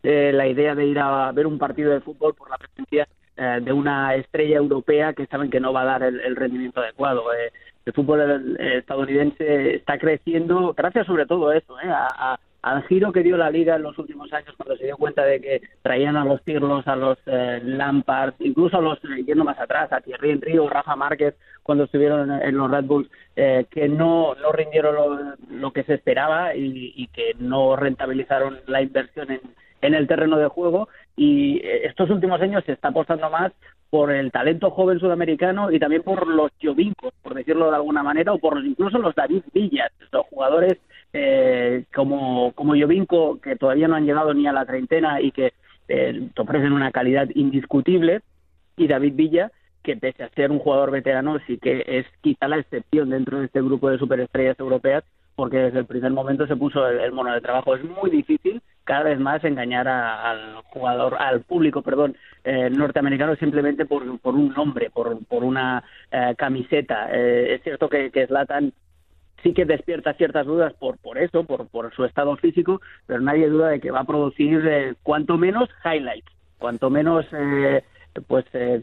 [0.04, 3.60] eh, la idea de ir a ver un partido de fútbol por la presencia eh,
[3.62, 7.32] de una estrella europea que saben que no va a dar el, el rendimiento adecuado.
[7.34, 7.52] Eh,
[7.86, 13.24] el fútbol estadounidense está creciendo gracias sobre todo a eso, eh, a al giro que
[13.24, 16.26] dio la liga en los últimos años cuando se dio cuenta de que traían a
[16.26, 20.32] los Pirlos, a los eh, Lampard, incluso a los, eh, yendo más atrás, a Thierry
[20.32, 25.36] Henry o Rafa Márquez cuando estuvieron en, los Red Bulls, eh, que no, no rindieron
[25.50, 29.42] lo, que se esperaba y, y, que no rentabilizaron la inversión en,
[29.82, 30.90] en el terreno de juego.
[31.16, 33.52] Y eh, estos últimos años se está apostando más
[33.90, 38.34] por el talento joven sudamericano y también por los jovincos, por decirlo de alguna manera,
[38.34, 40.78] o por incluso los David Villas, los jugadores
[41.14, 45.54] eh, como, como Jovinko, que todavía no han llegado ni a la treintena y que
[45.88, 48.22] eh, te ofrecen una calidad indiscutible,
[48.78, 49.52] y David Villa,
[49.84, 53.46] que pese a ser un jugador veterano, sí que es quizá la excepción dentro de
[53.46, 55.04] este grupo de superestrellas europeas,
[55.36, 57.76] porque desde el primer momento se puso el, mono de trabajo.
[57.76, 63.86] Es muy difícil cada vez más engañar al jugador, al público, perdón, eh, norteamericano simplemente
[63.86, 67.10] por, por un nombre, por, por una eh, camiseta.
[67.12, 68.74] Eh, es cierto que, que Zlatan
[69.44, 73.50] sí que despierta ciertas dudas por, por eso, por, por su estado físico, pero nadie
[73.50, 77.84] duda de que va a producir eh, cuanto menos highlights, cuanto menos eh,
[78.28, 78.82] pues eh,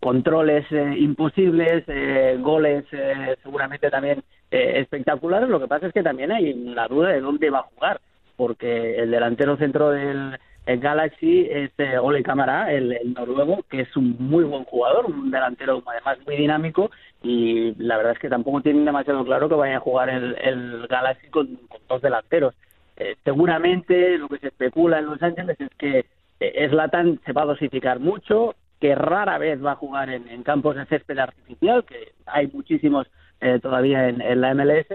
[0.00, 5.48] controles eh, imposibles, eh, goles eh, seguramente también espectaculares.
[5.48, 8.00] Lo que pasa es que también hay la duda de dónde va a jugar,
[8.36, 13.96] porque el delantero centro del el Galaxy es eh, Ole Camara, el, noruego, que es
[13.96, 16.90] un muy buen jugador, un delantero además muy dinámico
[17.22, 21.28] y la verdad es que tampoco tienen demasiado claro que vaya a jugar el, Galaxy
[21.28, 22.54] con, dos delanteros.
[22.96, 26.06] Eh, seguramente lo que se especula en Los Ángeles es que
[26.40, 30.76] eh, Zlatan se va a dosificar mucho, que rara vez va a jugar en, campos
[30.76, 33.06] de césped artificial, que hay muchísimos
[33.40, 34.86] eh, todavía en, la MLS,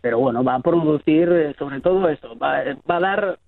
[0.00, 3.38] pero bueno, va a producir eh, sobre todo eso, va, va a dar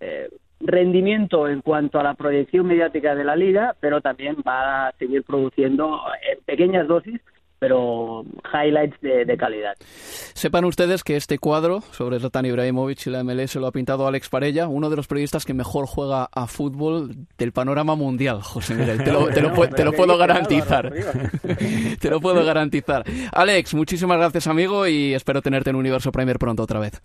[0.00, 0.28] eh,
[0.60, 5.24] rendimiento en cuanto a la proyección mediática de la liga, pero también va a seguir
[5.24, 7.20] produciendo en pequeñas dosis
[7.60, 9.74] pero highlights de, de, calidad.
[10.32, 14.30] Sepan ustedes que este cuadro sobre Zlatan Ibrahimovic y la MLS lo ha pintado Alex
[14.30, 19.04] Parella, uno de los periodistas que mejor juega a fútbol del panorama mundial, José Miguel.
[19.04, 20.90] Te lo, te lo, te lo puedo garantizar.
[22.00, 23.04] te lo puedo garantizar.
[23.30, 27.02] Alex, muchísimas gracias, amigo, y espero tenerte en Universo Premier pronto otra vez.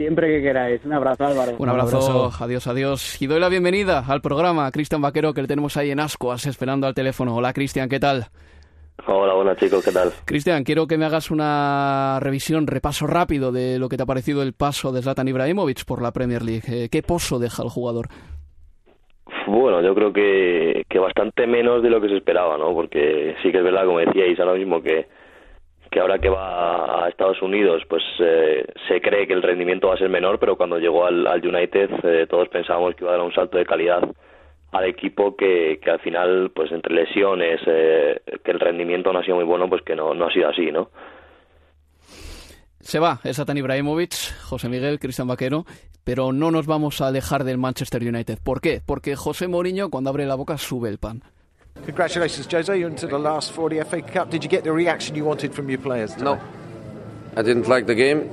[0.00, 0.82] Siempre que queráis.
[0.86, 1.56] Un abrazo, Álvaro.
[1.58, 1.98] Un abrazo.
[1.98, 2.42] Un abrazo.
[2.42, 3.20] Adiós, adiós.
[3.20, 6.46] Y doy la bienvenida al programa a Cristian Vaquero, que le tenemos ahí en Ascuas,
[6.46, 7.36] esperando al teléfono.
[7.36, 8.24] Hola, Cristian, ¿qué tal?
[9.06, 10.10] Hola, buenas chicos, ¿qué tal?
[10.24, 14.42] Cristian, quiero que me hagas una revisión, repaso rápido de lo que te ha parecido
[14.42, 16.62] el paso de Zlatan Ibrahimovic por la Premier League.
[16.66, 18.08] Eh, ¿Qué pozo deja el jugador?
[19.48, 22.72] Bueno, yo creo que, que bastante menos de lo que se esperaba, ¿no?
[22.72, 25.08] Porque sí que es verdad, como decíais ahora mismo, que,
[25.90, 29.94] que ahora que va a Estados Unidos, pues eh, se cree que el rendimiento va
[29.94, 33.16] a ser menor, pero cuando llegó al, al United eh, todos pensábamos que iba a
[33.16, 34.02] dar un salto de calidad
[34.72, 39.24] al equipo que, que al final, pues entre lesiones, eh, que el rendimiento no ha
[39.24, 40.90] sido muy bueno, pues que no, no ha sido así, ¿no?
[42.78, 45.64] Se va, es Zlatan Ibrahimovic, José Miguel, Cristian Vaquero,
[46.04, 48.38] pero no nos vamos a alejar del Manchester United.
[48.42, 48.80] ¿Por qué?
[48.84, 51.22] Porque José Mourinho, cuando abre la boca, sube el pan.
[51.86, 52.78] Congratulations, Jose.
[52.78, 54.30] You're into the last 40 FA Cup.
[54.30, 56.12] Did you get the reaction you wanted from your players?
[56.12, 56.24] Today?
[56.24, 56.40] No.
[57.36, 58.28] I didn't like the game.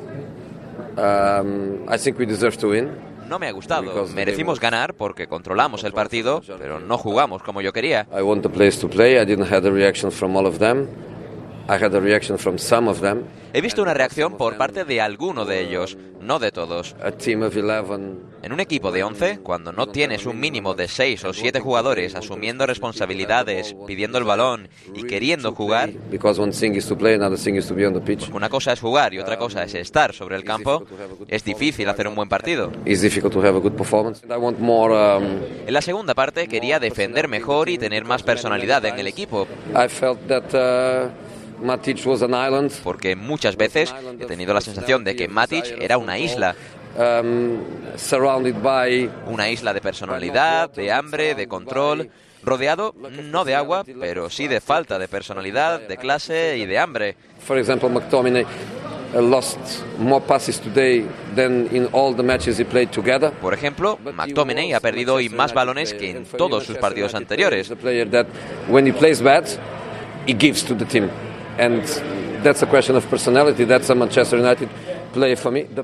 [0.98, 3.04] Um, I think we deserve to win.
[3.28, 4.08] no me ha gustado.
[4.16, 8.08] Merecimos ganar porque controlamos el partido, pero no jugamos como yo quería.
[8.12, 9.20] I want the players to play.
[9.20, 10.88] I didn't have the reaction from all of them.
[13.54, 16.96] He visto una reacción por parte de alguno de ellos, no de todos.
[17.04, 20.88] A team of 11 En un equipo de 11, cuando no tienes un mínimo de
[20.88, 26.72] 6 o 7 jugadores asumiendo responsabilidades, pidiendo el balón y queriendo jugar, because one thing
[26.74, 28.30] is to play, another thing is to be on the pitch.
[28.32, 30.86] una cosa es jugar y otra cosa es estar sobre el campo,
[31.28, 32.68] es difícil hacer un buen partido.
[32.68, 32.84] Um,
[35.68, 39.48] En la segunda parte quería defender mejor y tener más personalidad en el equipo,
[41.58, 42.72] I felt that Matic was an island.
[42.84, 46.56] porque muchas veces he tenido la sensación de que Matic era una isla,
[46.98, 47.60] um,
[47.96, 52.10] surrounded by una isla de personalidad, de hambre, de control,
[52.44, 52.94] rodeado
[53.32, 57.16] no de agua, pero sí de falta de personalidad, de clase y de hambre.
[57.40, 58.46] For example, McTominay
[59.14, 59.58] lost
[59.98, 63.32] more passes today than in all the matches he played together.
[63.32, 67.72] Por ejemplo, McTominay ha perdido hoy más balones que en todos sus partidos anteriores.
[71.58, 71.84] And
[72.44, 73.66] that's a question of personality.
[73.66, 74.70] That's a Manchester United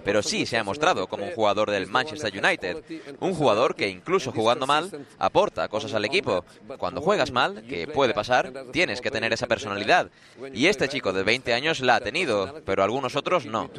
[0.04, 2.84] Pero sí se ha mostrado como un jugador del Manchester United.
[3.20, 6.46] Un jugador que incluso jugando mal aporta cosas al equipo.
[6.78, 10.10] Cuando juegas mal, que puede pasar, tienes que tener esa personalidad.
[10.54, 13.70] Y este chico de 20 años la ha tenido, pero algunos otros no.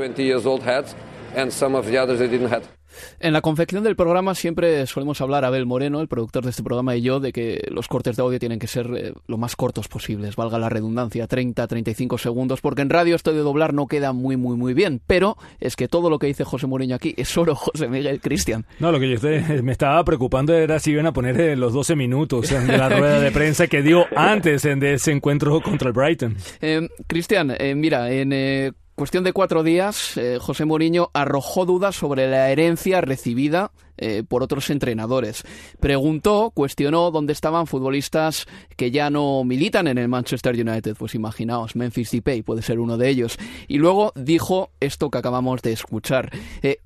[2.95, 3.27] 20 years old had, and some of the others they didn't have.
[3.27, 6.97] En la confección del programa siempre solemos hablar, Abel Moreno, el productor de este programa,
[6.97, 9.89] y yo, de que los cortes de audio tienen que ser eh, lo más cortos
[9.89, 14.13] posibles, valga la redundancia, 30, 35 segundos, porque en radio esto de doblar no queda
[14.13, 15.01] muy, muy, muy bien.
[15.07, 18.67] Pero es que todo lo que dice José Mourinho aquí es oro, José Miguel Cristian.
[18.79, 21.73] No, lo que yo estoy- me estaba preocupando era si iban a poner eh, los
[21.73, 25.93] 12 minutos en la rueda de prensa que dio antes de ese encuentro contra el
[25.95, 26.37] Brighton.
[26.61, 32.51] Eh, Cristian, mira, en cuestión de cuatro días, eh, José Mourinho arrojó dudas sobre la
[32.51, 35.45] herencia recibida eh, por otros entrenadores.
[35.81, 40.97] Preguntó, cuestionó dónde estaban futbolistas que ya no militan en el Manchester United.
[40.99, 43.39] Pues imaginaos, Memphis Depay puede ser uno de ellos.
[43.69, 46.31] Y luego dijo esto que acabamos de escuchar.
[46.63, 46.79] Eh,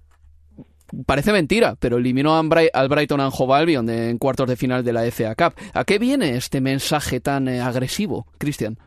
[1.06, 5.02] Parece mentira, pero eliminó al Brighton and Hove Albion en cuartos de final de la
[5.10, 5.52] FA Cup.
[5.74, 8.78] ¿A qué viene este mensaje tan agresivo, Cristian?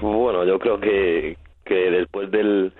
[0.00, 1.36] Bueno, yo creo que,
[1.68, 2.72] que después del,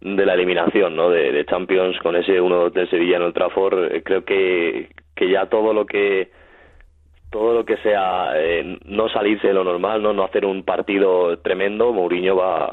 [0.00, 1.10] de la eliminación ¿no?
[1.10, 5.46] de, Champions con ese 1 del Sevilla en el Trafford, eh, creo que, que ya
[5.46, 6.30] todo lo que
[7.30, 11.38] todo lo que sea eh, no salirse de lo normal, no no hacer un partido
[11.38, 12.72] tremendo, Mourinho va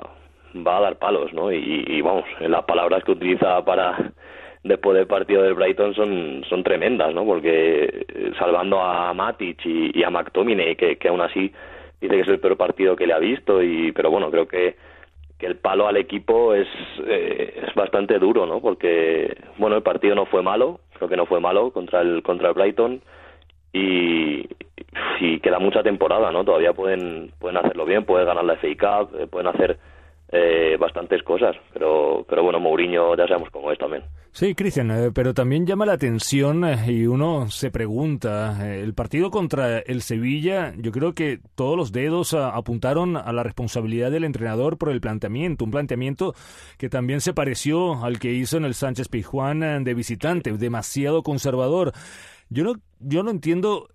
[0.55, 1.51] va a dar palos, ¿no?
[1.51, 4.11] Y, y vamos, las palabras que utiliza para
[4.63, 7.25] después del partido del Brighton son son tremendas, ¿no?
[7.25, 11.51] Porque eh, salvando a Matic y, y a McTominay, que, que aún así
[11.99, 14.75] dice que es el peor partido que le ha visto, y pero bueno, creo que
[15.45, 16.67] el palo al equipo es,
[17.06, 18.62] eh, es bastante duro, ¿no?
[18.62, 22.49] Porque, bueno, el partido no fue malo, creo que no fue malo contra el, contra
[22.49, 23.01] el Brighton
[23.71, 24.47] y,
[25.19, 26.43] y queda mucha temporada, ¿no?
[26.43, 29.77] Todavía pueden, pueden hacerlo bien, pueden ganar la FA Cup, eh, pueden hacer
[30.32, 34.03] eh, bastantes cosas, pero, pero bueno, Mourinho ya sabemos cómo es también.
[34.36, 38.96] Sí, Cristian, eh, pero también llama la atención eh, y uno se pregunta, eh, el
[38.96, 44.10] partido contra el Sevilla, yo creo que todos los dedos ah, apuntaron a la responsabilidad
[44.10, 46.34] del entrenador por el planteamiento, un planteamiento
[46.80, 51.22] que también se pareció al que hizo en el Sánchez Pizjuán eh, de visitante, demasiado
[51.22, 51.93] conservador.
[52.50, 53.88] Yo no, yo no entiendo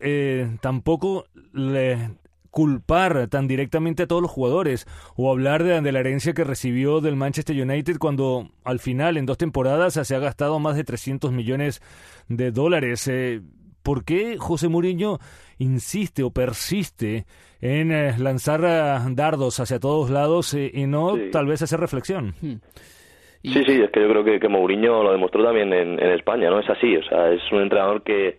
[0.60, 2.10] tampoco le-
[2.50, 7.00] culpar tan directamente a todos los jugadores o hablar de, de la herencia que recibió
[7.00, 11.30] del Manchester United cuando al final en dos temporadas se ha gastado más de 300
[11.32, 11.80] millones
[12.28, 13.06] de dólares.
[13.08, 13.40] Eh,
[13.82, 15.18] ¿Por qué José Mourinho
[15.58, 17.24] insiste o persiste
[17.60, 21.30] en eh, lanzar ah, dardos hacia todos lados eh, y no Sí.
[21.32, 22.34] tal vez hacer reflexión?
[22.40, 26.50] Sí, sí, es que yo creo que, que Mourinho lo demostró también en, en España,
[26.50, 26.58] ¿no?
[26.60, 28.38] Es así, o sea, es un entrenador que,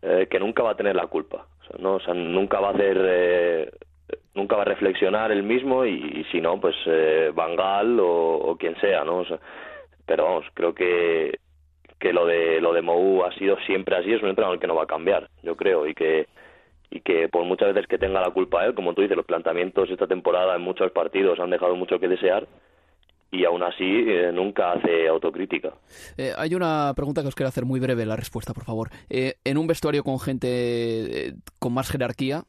[0.00, 1.46] eh, que nunca va a tener la culpa,
[1.78, 1.94] ¿no?
[1.94, 3.70] O sea, nunca va a hacer, eh,
[4.34, 8.56] nunca va a reflexionar él mismo y, si no, pues eh, Van Gaal o, o
[8.56, 9.18] quien sea, ¿no?
[9.18, 9.38] O sea,
[10.06, 11.38] pero vamos, creo que,
[11.98, 14.74] que lo de lo de Mou ha sido siempre así, es un entrenador que no
[14.74, 16.26] va a cambiar, yo creo, y que
[16.90, 19.88] y que por muchas veces que tenga la culpa él, como tú dices, los planteamientos
[19.88, 22.46] esta temporada en muchos partidos han dejado mucho que desear
[23.32, 25.72] y aún así eh, nunca hace autocrítica.
[26.18, 28.90] Eh, hay una pregunta que os quiero hacer muy breve la respuesta, por favor.
[29.08, 32.44] Eh, en un vestuario con gente con más jerarquía,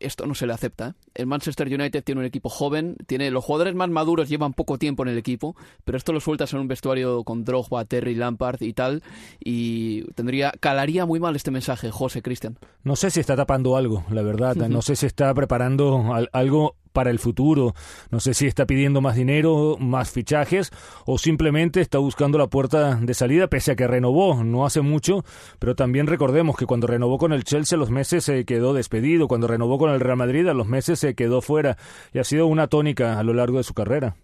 [0.00, 0.88] esto no se le acepta.
[0.88, 0.92] ¿eh?
[1.14, 5.02] El Manchester United tiene un equipo joven, tiene los jugadores más maduros llevan poco tiempo
[5.02, 8.72] en el equipo, pero esto lo sueltas en un vestuario con Drogba, Terry, Lampard y
[8.72, 9.02] tal,
[9.40, 12.58] y tendría calaría muy mal este mensaje, José Cristian.
[12.84, 14.56] No sé si está tapando algo, la verdad.
[14.56, 17.74] No sé si está preparando algo para el futuro.
[18.10, 20.72] No sé si está pidiendo más dinero, más fichajes
[21.06, 25.24] o simplemente está buscando la puerta de salida pese a que renovó no hace mucho,
[25.60, 29.46] pero también recordemos que cuando renovó con el Chelsea los meses se quedó despedido, cuando
[29.46, 31.76] renovó con el Real Madrid a los meses se quedó fuera
[32.12, 34.14] y ha sido una tónica a lo largo de su carrera.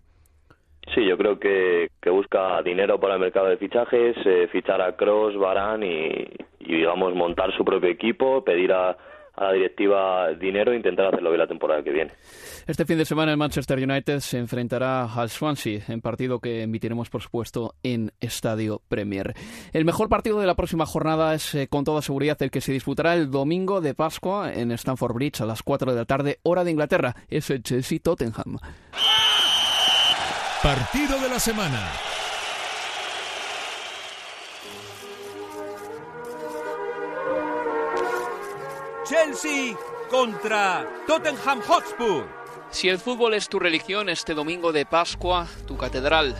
[0.95, 4.97] Sí, yo creo que, que busca dinero para el mercado de fichajes, eh, fichar a
[4.97, 6.29] Cross, Barán y,
[6.61, 11.41] digamos, montar su propio equipo, pedir a, a la directiva dinero e intentar hacerlo bien
[11.41, 12.13] la temporada que viene.
[12.67, 17.11] Este fin de semana el Manchester United se enfrentará al Swansea en partido que emitiremos
[17.11, 19.35] por supuesto en Estadio Premier.
[19.75, 22.73] El mejor partido de la próxima jornada es eh, con toda seguridad el que se
[22.73, 26.65] disputará el domingo de Pascua en Stamford Bridge a las 4 de la tarde hora
[26.65, 27.15] de Inglaterra.
[27.29, 28.59] Es el Chelsea Tottenham.
[30.63, 31.93] Partido de la semana.
[39.05, 39.77] Chelsea
[40.11, 42.44] contra Tottenham Hotspur.
[42.75, 46.35] Si el fútbol es tu religión, este domingo de Pascua, tu catedral,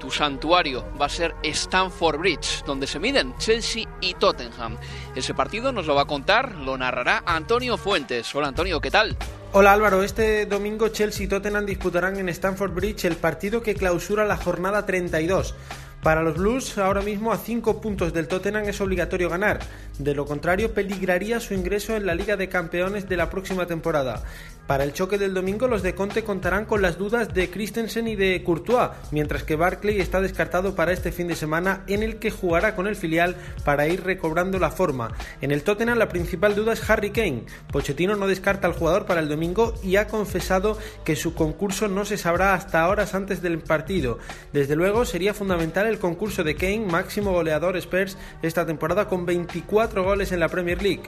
[0.00, 4.78] tu santuario va a ser Stamford Bridge, donde se miden Chelsea y Tottenham.
[5.14, 8.34] Ese partido nos lo va a contar, lo narrará Antonio Fuentes.
[8.34, 9.14] Hola Antonio, ¿qué tal?
[9.52, 14.24] Hola Álvaro, este domingo Chelsea y Tottenham disputarán en Stamford Bridge el partido que clausura
[14.24, 15.54] la jornada 32.
[16.02, 19.60] Para los Blues, ahora mismo a 5 puntos del Tottenham es obligatorio ganar.
[19.98, 24.24] De lo contrario, peligraría su ingreso en la Liga de Campeones de la próxima temporada.
[24.66, 28.16] Para el choque del domingo, los de Conte contarán con las dudas de Christensen y
[28.16, 32.30] de Courtois, mientras que Barclay está descartado para este fin de semana en el que
[32.30, 35.12] jugará con el filial para ir recobrando la forma.
[35.42, 37.44] En el Tottenham la principal duda es Harry Kane.
[37.70, 42.06] Pochettino no descarta al jugador para el domingo y ha confesado que su concurso no
[42.06, 44.18] se sabrá hasta horas antes del partido.
[44.54, 49.83] Desde luego sería fundamental el concurso de Kane, máximo goleador Spurs esta temporada con 24
[49.92, 51.02] goles en la Premier League.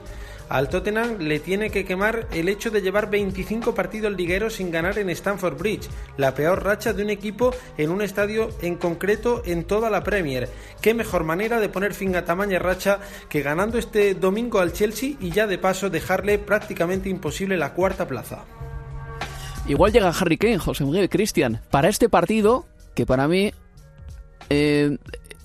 [0.49, 4.97] Al Tottenham le tiene que quemar el hecho de llevar 25 partidos ligueros sin ganar
[4.97, 9.65] en Stamford Bridge, la peor racha de un equipo en un estadio en concreto en
[9.65, 10.49] toda la Premier.
[10.81, 15.15] Qué mejor manera de poner fin a tamaña racha que ganando este domingo al Chelsea
[15.19, 18.45] y ya de paso dejarle prácticamente imposible la cuarta plaza.
[19.67, 22.65] Igual llega Harry Kane, José Miguel Cristian, para este partido
[22.95, 23.51] que para mí
[24.49, 24.97] eh,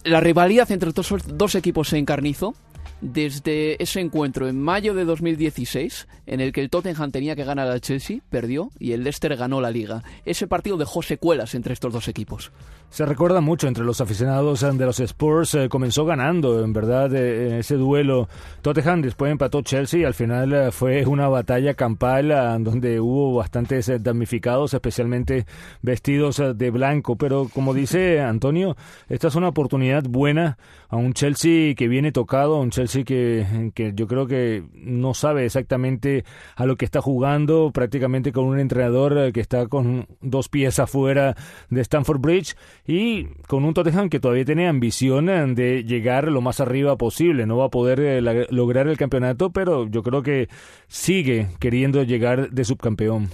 [0.05, 2.55] la rivalidad entre estos dos equipos se encarnizó
[3.03, 7.69] desde ese encuentro en mayo de 2016, en el que el Tottenham tenía que ganar
[7.69, 10.03] al Chelsea, perdió, y el Leicester ganó la liga.
[10.25, 12.53] Ese partido dejó secuelas entre estos dos equipos.
[12.93, 17.61] Se recuerda mucho entre los aficionados de los Spurs, eh, comenzó ganando, en verdad, eh,
[17.61, 18.29] ese duelo.
[18.61, 22.29] Tottenham después empató Chelsea y al final eh, fue una batalla campal
[22.63, 25.47] donde hubo bastantes damnificados, especialmente
[25.81, 27.17] vestidos de blanco.
[27.17, 28.77] Pero como dice Antonio,
[29.09, 30.59] esta es una oportunidad buena
[30.93, 35.15] a un Chelsea que viene tocado, a un Chelsea que, que yo creo que no
[35.15, 36.23] sabe exactamente
[36.55, 40.79] a lo que está jugando, prácticamente con un entrenador eh, que está con dos pies
[40.79, 41.35] afuera
[41.71, 46.41] de Stanford Bridge y con un Tottenham que todavía tiene ambición eh, de llegar lo
[46.41, 47.47] más arriba posible.
[47.47, 50.49] No va a poder eh, lograr el campeonato, pero yo creo que
[50.89, 53.29] sigue queriendo llegar de subcampeón.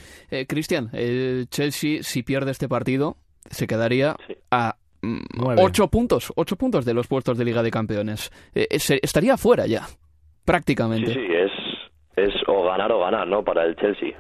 [0.47, 3.17] Cristian, el Chelsea si pierde este partido
[3.51, 4.17] se quedaría
[4.51, 4.77] a
[5.59, 8.31] Ocho puntos, ocho puntos de los puestos de Liga de Campeones.
[8.55, 9.83] Eh, estaría fuera ya,
[10.45, 11.13] prácticamente.
[11.13, 11.53] Sí, sí, es,
[12.17, 13.45] es o ganar o ganar, ¿no?
[13.45, 14.11] Para el Chelsea.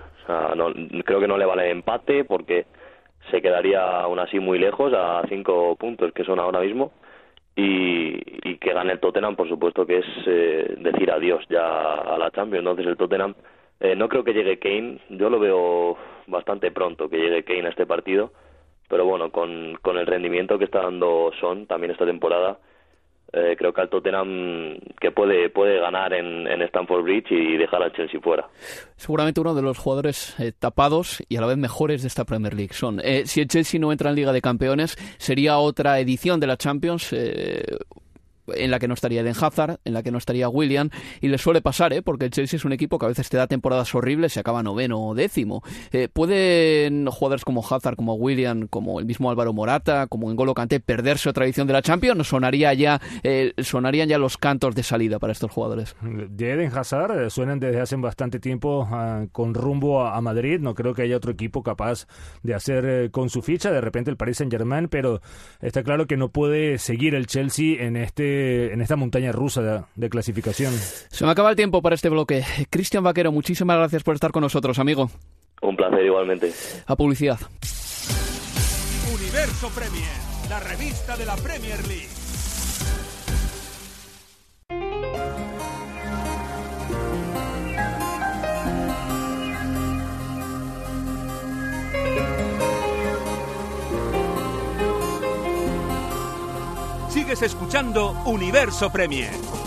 [0.56, 0.72] no,
[1.04, 2.66] creo que no le vale empate porque
[3.30, 6.92] se quedaría aún así muy lejos a cinco puntos que son ahora mismo.
[7.56, 12.30] Y, que gane el Tottenham, por supuesto que es eh, decir adiós ya a la
[12.30, 12.60] Champions.
[12.60, 13.34] Entonces el Tottenham,
[13.80, 17.70] eh, no creo que llegue Kane, yo lo veo bastante pronto que llegue Kane a
[17.70, 18.32] este partido
[18.88, 22.58] pero bueno, con, con el rendimiento que está dando Son también esta temporada,
[23.32, 27.82] eh, creo que al Tottenham que puede puede ganar en, en Stamford Bridge y dejar
[27.82, 28.48] al Chelsea fuera.
[28.96, 32.54] Seguramente uno de los jugadores eh, tapados y a la vez mejores de esta Premier
[32.54, 33.00] League son.
[33.04, 36.56] Eh, si el Chelsea no entra en Liga de Campeones, sería otra edición de la
[36.56, 37.14] Champions
[38.58, 40.90] en la que no estaría Eden Hazard, en la que no estaría William,
[41.20, 42.02] y le suele pasar, ¿eh?
[42.02, 44.62] porque el Chelsea es un equipo que a veces te da temporadas horribles y acaba
[44.62, 45.62] noveno o décimo.
[45.92, 50.80] Eh, ¿Pueden jugadores como Hazard, como William, como el mismo Álvaro Morata, como N'Golo Kanté
[50.80, 52.26] perderse otra edición de la Champions?
[52.26, 55.96] ¿Sonaría ya, eh, ¿Sonarían ya los cantos de salida para estos jugadores?
[56.02, 60.58] De Eden Hazard eh, suenan desde hace bastante tiempo ah, con rumbo a, Madrid.
[60.60, 62.06] No creo que haya otro equipo capaz
[62.42, 65.20] de hacer con su ficha de repente el Paris Saint Germain, pero
[65.60, 69.62] está claro que no puede seguir el Chelsea en este este, en esta montaña rusa
[69.62, 70.72] de, de clasificación.
[70.72, 72.44] Se me acaba el tiempo para este bloque.
[72.70, 75.10] Cristian Vaquero, muchísimas gracias por estar con nosotros, amigo.
[75.62, 76.52] Un placer igualmente.
[76.86, 77.38] A publicidad.
[79.12, 80.16] Universo Premier,
[80.48, 82.17] la revista de la Premier League.
[97.28, 99.57] Sigues escuchando Universo Premier.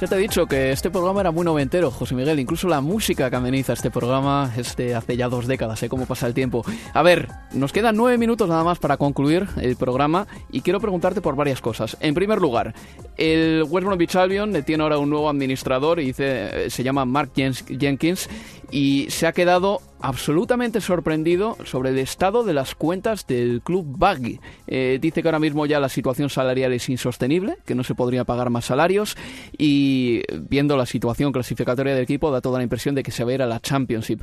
[0.00, 2.38] Ya te he dicho que este programa era muy noventero, José Miguel.
[2.38, 5.88] Incluso la música que ameniza este programa es de hace ya dos décadas, ¿eh?
[5.88, 6.64] Cómo pasa el tiempo.
[6.94, 11.20] A ver, nos quedan nueve minutos nada más para concluir el programa y quiero preguntarte
[11.20, 11.96] por varias cosas.
[11.98, 12.74] En primer lugar,
[13.16, 18.30] el West Bromwich Albion tiene ahora un nuevo administrador y dice, se llama Mark Jenkins
[18.70, 24.40] y se ha quedado absolutamente sorprendido sobre el estado de las cuentas del club Baggy.
[24.66, 28.24] Eh, dice que ahora mismo ya la situación salarial es insostenible, que no se podría
[28.24, 29.16] pagar más salarios
[29.56, 33.30] y viendo la situación clasificatoria del equipo da toda la impresión de que se va
[33.30, 34.22] a ir a la Championship.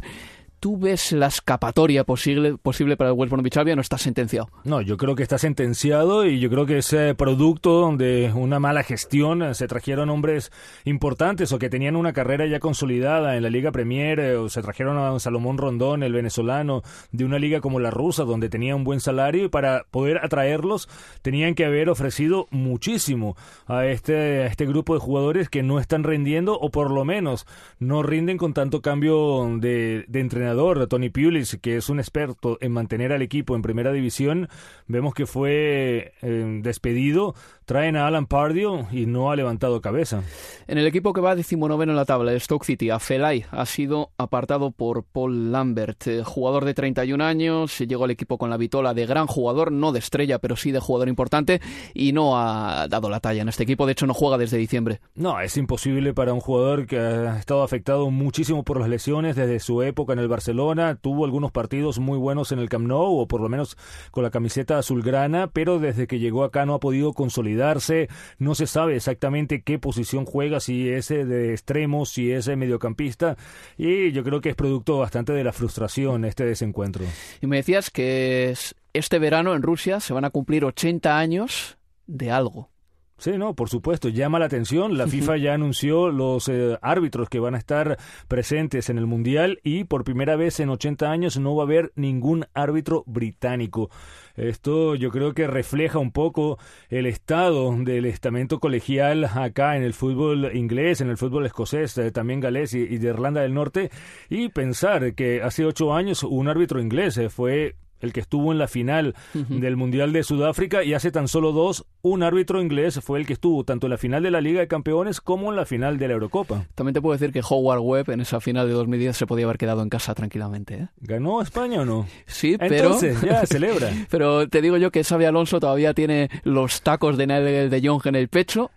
[0.59, 4.49] ¿Tú ves la escapatoria posible, posible para el West Bromwich Albion o está sentenciado?
[4.63, 8.59] No, yo creo que está sentenciado y yo creo que es eh, producto de una
[8.59, 9.53] mala gestión.
[9.53, 10.51] Se trajeron hombres
[10.83, 14.61] importantes o que tenían una carrera ya consolidada en la Liga Premier eh, o se
[14.61, 16.81] trajeron a Salomón Rondón, el venezolano,
[17.11, 20.89] de una liga como la rusa donde tenía un buen salario y para poder atraerlos
[21.21, 23.35] tenían que haber ofrecido muchísimo
[23.67, 27.45] a este, a este grupo de jugadores que no están rindiendo o por lo menos
[27.79, 32.71] no rinden con tanto cambio de, de entrenador Tony Pulis, que es un experto en
[32.71, 34.47] mantener al equipo en primera división,
[34.85, 37.33] vemos que fue eh, despedido.
[37.65, 40.21] Traen a Alan Pardio y no ha levantado cabeza.
[40.67, 43.65] En el equipo que va decimonoveno en la tabla, el Stoke City, a Felay ha
[43.65, 48.57] sido apartado por Paul Lambert, eh, jugador de 31 años, llegó al equipo con la
[48.57, 51.59] vitola de gran jugador, no de estrella, pero sí de jugador importante,
[51.95, 54.99] y no ha dado la talla en este equipo, de hecho no juega desde diciembre.
[55.15, 59.59] No, es imposible para un jugador que ha estado afectado muchísimo por las lesiones desde
[59.59, 63.25] su época en el Barcelona, tuvo algunos partidos muy buenos en el Camp Nou, o
[63.25, 63.77] por lo menos
[64.11, 68.67] con la camiseta azulgrana, pero desde que llegó acá no ha podido consolidarse, no se
[68.67, 73.37] sabe exactamente qué posición juega, si es de extremo, si es mediocampista,
[73.77, 77.05] y yo creo que es producto bastante de la frustración este desencuentro.
[77.41, 78.53] Y me decías que
[78.91, 81.77] este verano en Rusia se van a cumplir 80 años
[82.07, 82.74] de algo.
[83.17, 84.97] Sí, no, por supuesto, llama la atención.
[84.97, 87.97] La FIFA ya anunció los eh, árbitros que van a estar
[88.27, 91.93] presentes en el Mundial y por primera vez en 80 años no va a haber
[91.95, 93.89] ningún árbitro británico.
[94.35, 96.59] Esto yo creo que refleja un poco
[96.89, 102.11] el estado del estamento colegial acá en el fútbol inglés, en el fútbol escocés, eh,
[102.11, 103.91] también galés y, y, de Irlanda del Norte,
[104.29, 108.57] y pensar que hace ocho años un árbitro inglés eh, fue el que estuvo en
[108.57, 113.19] la final del Mundial de Sudáfrica y hace tan solo dos, un árbitro inglés fue
[113.19, 115.65] el que estuvo tanto en la final de la Liga de Campeones como en la
[115.65, 116.65] final de la Eurocopa.
[116.75, 119.57] También te puedo decir que Howard Webb en esa final de 2010 se podía haber
[119.57, 120.75] quedado en casa tranquilamente.
[120.75, 120.87] ¿eh?
[121.01, 122.07] ¿Ganó España o no?
[122.25, 122.99] Sí, pero...
[122.99, 123.89] Ya, celebra.
[124.09, 128.05] pero te digo yo que Xavi Alonso todavía tiene los tacos de Nigel de Jong
[128.07, 128.71] en el pecho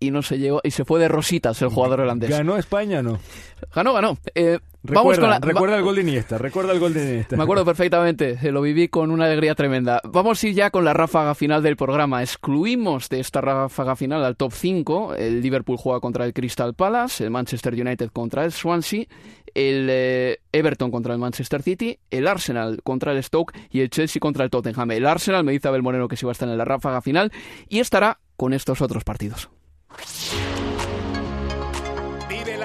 [0.00, 2.30] y no se llevó y se fue de rositas el jugador holandés.
[2.30, 3.18] ¿Ganó España o no?
[3.74, 4.18] Ganó, ganó.
[4.34, 7.36] Eh, recuerda, vamos con la, recuerda el gol de Iniesta, recuerda el gol de Iniesta.
[7.36, 10.00] Me acuerdo perfectamente, lo viví con una alegría tremenda.
[10.04, 12.22] Vamos a ir ya con la ráfaga final del programa.
[12.22, 15.14] Excluimos de esta ráfaga final al top 5.
[15.16, 19.06] El Liverpool juega contra el Crystal Palace, el Manchester United contra el Swansea,
[19.54, 24.20] el eh, Everton contra el Manchester City, el Arsenal contra el Stoke y el Chelsea
[24.20, 24.90] contra el Tottenham.
[24.92, 27.32] El Arsenal me dice Abel Moreno que sí va a estar en la ráfaga final
[27.68, 29.50] y estará con estos otros partidos.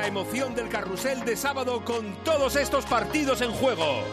[0.06, 4.03] La emoción del carrusel de sábado con todos estos partidos en juego.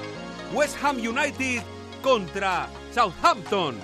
[0.55, 1.63] West Ham United
[2.01, 3.77] contra Southampton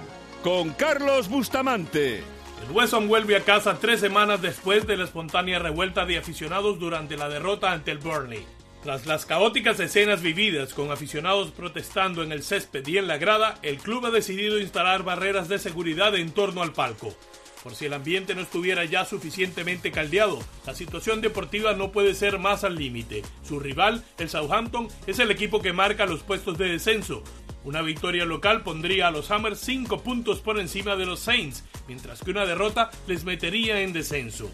[0.43, 2.21] con Carlos Bustamante.
[2.67, 6.79] El West Ham vuelve a casa tres semanas después de la espontánea revuelta de aficionados
[6.79, 8.47] durante la derrota ante el Burnley.
[8.83, 13.59] Tras las caóticas escenas vividas con aficionados protestando en el césped y en la grada,
[13.61, 17.15] el club ha decidido instalar barreras de seguridad en torno al palco.
[17.63, 22.39] Por si el ambiente no estuviera ya suficientemente caldeado, la situación deportiva no puede ser
[22.39, 23.23] más al límite.
[23.43, 27.23] Su rival, el Southampton, es el equipo que marca los puestos de descenso.
[27.65, 32.23] Una victoria local pondría a los Hammers 5 puntos por encima de los Saints, mientras
[32.23, 34.49] que una derrota les metería en descenso.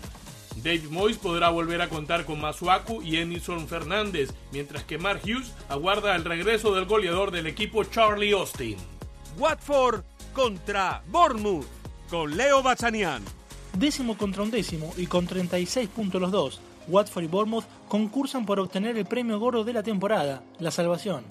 [0.56, 5.52] Dave Moyes podrá volver a contar con Masuaku y Emerson Fernández, mientras que Mark Hughes
[5.68, 8.76] aguarda el regreso del goleador del equipo Charlie Austin.
[9.36, 10.02] Watford
[10.32, 13.22] contra Bournemouth con Leo Bachanian.
[13.72, 16.60] Décimo contra undécimo y con 36 puntos los dos.
[16.86, 21.24] Watford y Bournemouth concursan por obtener el premio gordo de la temporada, la salvación.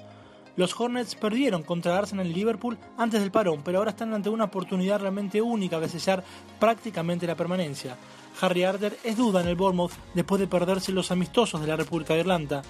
[0.56, 4.46] Los Hornets perdieron contra Arsenal y Liverpool antes del parón, pero ahora están ante una
[4.46, 6.24] oportunidad realmente única de sellar
[6.60, 7.98] prácticamente la permanencia.
[8.40, 12.14] Harry Arter es duda en el Bournemouth después de perderse los amistosos de la República
[12.14, 12.62] de Irlanda.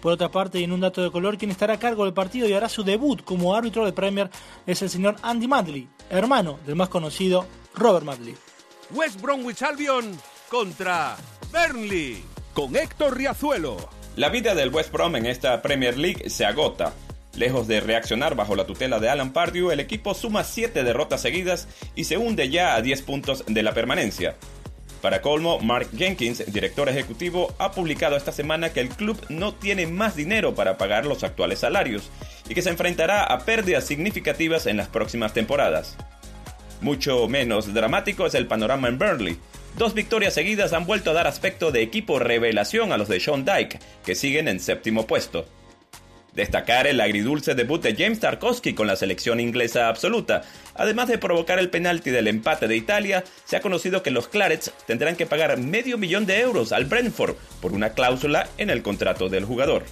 [0.00, 2.48] Por otra parte, y en un dato de color, quien estará a cargo del partido
[2.48, 4.30] y hará su debut como árbitro de Premier
[4.66, 8.34] es el señor Andy Madley, hermano del más conocido Robert Madley.
[8.92, 11.16] West Bromwich Albion contra
[11.52, 12.24] Burnley
[12.54, 13.76] con Héctor Riazuelo.
[14.16, 16.92] La vida del West Brom en esta Premier League se agota.
[17.36, 21.68] Lejos de reaccionar bajo la tutela de Alan Pardew, el equipo suma 7 derrotas seguidas
[21.94, 24.36] y se hunde ya a 10 puntos de la permanencia.
[25.00, 29.86] Para colmo, Mark Jenkins, director ejecutivo, ha publicado esta semana que el club no tiene
[29.86, 32.10] más dinero para pagar los actuales salarios
[32.48, 35.96] y que se enfrentará a pérdidas significativas en las próximas temporadas.
[36.82, 39.38] Mucho menos dramático es el panorama en Burnley.
[39.78, 43.44] Dos victorias seguidas han vuelto a dar aspecto de equipo revelación a los de Sean
[43.44, 45.46] Dyke, que siguen en séptimo puesto.
[46.34, 50.42] Destacar el agridulce debut de James Tarkovsky con la selección inglesa absoluta.
[50.74, 54.72] Además de provocar el penalti del empate de Italia, se ha conocido que los Clarets
[54.86, 59.28] tendrán que pagar medio millón de euros al Brentford por una cláusula en el contrato
[59.28, 59.84] del jugador.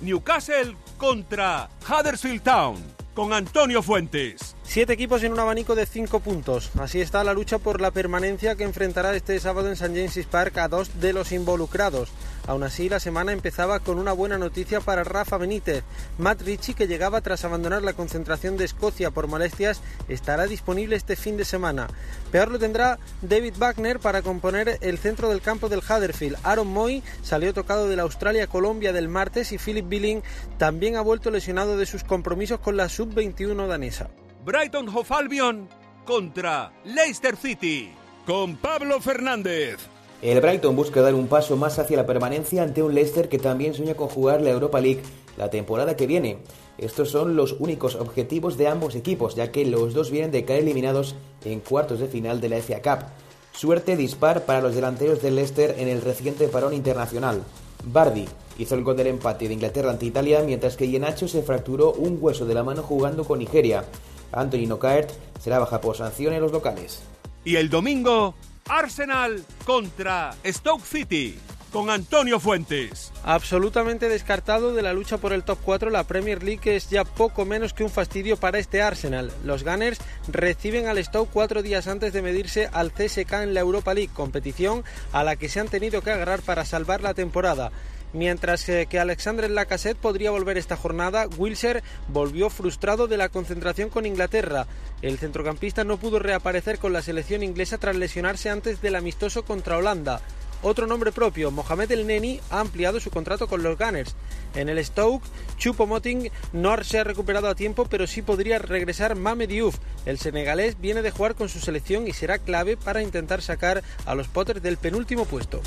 [0.00, 4.54] Newcastle contra Huddersfield Town con Antonio Fuentes.
[4.62, 6.70] Siete equipos en un abanico de cinco puntos.
[6.78, 9.88] Así está la lucha por la permanencia que enfrentará este sábado en St.
[9.88, 12.10] James's Park a dos de los involucrados.
[12.48, 15.84] Aún así, la semana empezaba con una buena noticia para Rafa Benítez.
[16.16, 21.14] Matt Ritchie, que llegaba tras abandonar la concentración de Escocia por molestias, estará disponible este
[21.14, 21.88] fin de semana.
[22.32, 26.38] Peor lo tendrá David Wagner para componer el centro del campo del Huddersfield.
[26.42, 30.22] Aaron Moy salió tocado de la Australia-Colombia del martes y Philip Billing
[30.56, 34.08] también ha vuelto lesionado de sus compromisos con la sub-21 danesa.
[34.46, 35.68] Brighton Hove Albion
[36.06, 37.92] contra Leicester City
[38.24, 39.97] con Pablo Fernández.
[40.20, 43.74] El Brighton busca dar un paso más hacia la permanencia ante un Leicester que también
[43.74, 45.02] sueña con jugar la Europa League
[45.36, 46.38] la temporada que viene.
[46.76, 50.62] Estos son los únicos objetivos de ambos equipos, ya que los dos vienen de caer
[50.62, 51.14] eliminados
[51.44, 53.06] en cuartos de final de la FA Cup.
[53.52, 57.44] Suerte dispar para los delanteros del Leicester en el reciente parón internacional.
[57.84, 58.26] Bardi
[58.58, 62.18] hizo el gol del empate de Inglaterra ante Italia, mientras que Ienacho se fracturó un
[62.20, 63.84] hueso de la mano jugando con Nigeria.
[64.32, 65.10] Anthony Nocaert
[65.40, 67.02] será baja por sanción en los locales.
[67.44, 68.34] Y el domingo,
[68.68, 71.38] Arsenal contra Stoke City
[71.72, 73.12] con Antonio Fuentes.
[73.24, 77.44] Absolutamente descartado de la lucha por el top 4, la Premier League es ya poco
[77.44, 79.32] menos que un fastidio para este Arsenal.
[79.44, 79.98] Los Gunners
[80.28, 84.84] reciben al Stoke cuatro días antes de medirse al CSK en la Europa League, competición
[85.12, 87.72] a la que se han tenido que agarrar para salvar la temporada.
[88.12, 94.06] Mientras que Alexandre Lacassette podría volver esta jornada, Wilser volvió frustrado de la concentración con
[94.06, 94.66] Inglaterra.
[95.02, 99.76] El centrocampista no pudo reaparecer con la selección inglesa tras lesionarse antes del amistoso contra
[99.76, 100.20] Holanda.
[100.60, 104.16] Otro nombre propio, Mohamed El Neni, ha ampliado su contrato con los Gunners.
[104.56, 105.24] En el Stoke,
[105.56, 109.76] Chupo Moting no se ha recuperado a tiempo, pero sí podría regresar Mame Diouf.
[110.04, 114.16] El senegalés viene de jugar con su selección y será clave para intentar sacar a
[114.16, 115.60] los Potters del penúltimo puesto.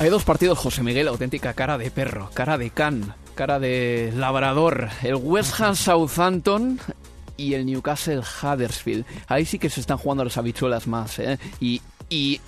[0.00, 4.88] Hay dos partidos, José Miguel, auténtica cara de perro, cara de can, cara de labrador.
[5.02, 6.80] El West Ham Southampton
[7.36, 9.04] y el Newcastle Huddersfield.
[9.28, 11.18] Ahí sí que se están jugando las habichuelas más.
[11.18, 11.38] ¿eh?
[11.60, 12.40] Y, y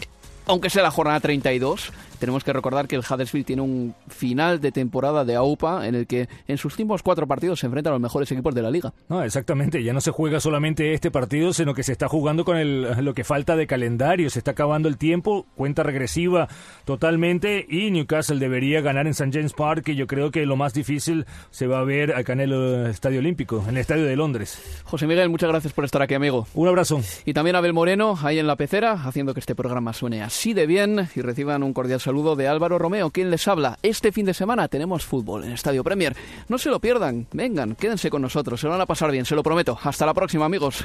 [0.46, 1.92] aunque sea la jornada 32,
[2.22, 6.06] tenemos que recordar que el Huddersfield tiene un final de temporada de AUPA en el
[6.06, 8.92] que en sus últimos cuatro partidos se enfrenta a los mejores equipos de la liga.
[9.08, 9.82] No, exactamente.
[9.82, 13.12] Ya no se juega solamente este partido, sino que se está jugando con el, lo
[13.12, 14.30] que falta de calendario.
[14.30, 16.46] Se está acabando el tiempo, cuenta regresiva
[16.84, 19.32] totalmente y Newcastle debería ganar en St.
[19.32, 22.40] James Park y yo creo que lo más difícil se va a ver acá en
[22.42, 24.62] el eh, Estadio Olímpico, en el Estadio de Londres.
[24.84, 26.46] José Miguel, muchas gracias por estar aquí, amigo.
[26.54, 27.00] Un abrazo.
[27.24, 30.54] Y también a Abel Moreno, ahí en la pecera, haciendo que este programa suene así
[30.54, 33.78] de bien y reciban un cordial saludo de Álvaro Romeo, quien les habla.
[33.82, 36.14] Este fin de semana tenemos fútbol en Estadio Premier.
[36.46, 39.34] No se lo pierdan, vengan, quédense con nosotros, se lo van a pasar bien, se
[39.34, 39.78] lo prometo.
[39.82, 40.84] Hasta la próxima, amigos.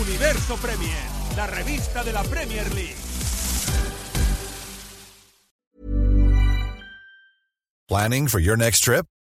[0.00, 0.96] Universo Premier,
[1.36, 2.96] la revista de la Premier League.
[7.86, 9.04] Planning for your next trip?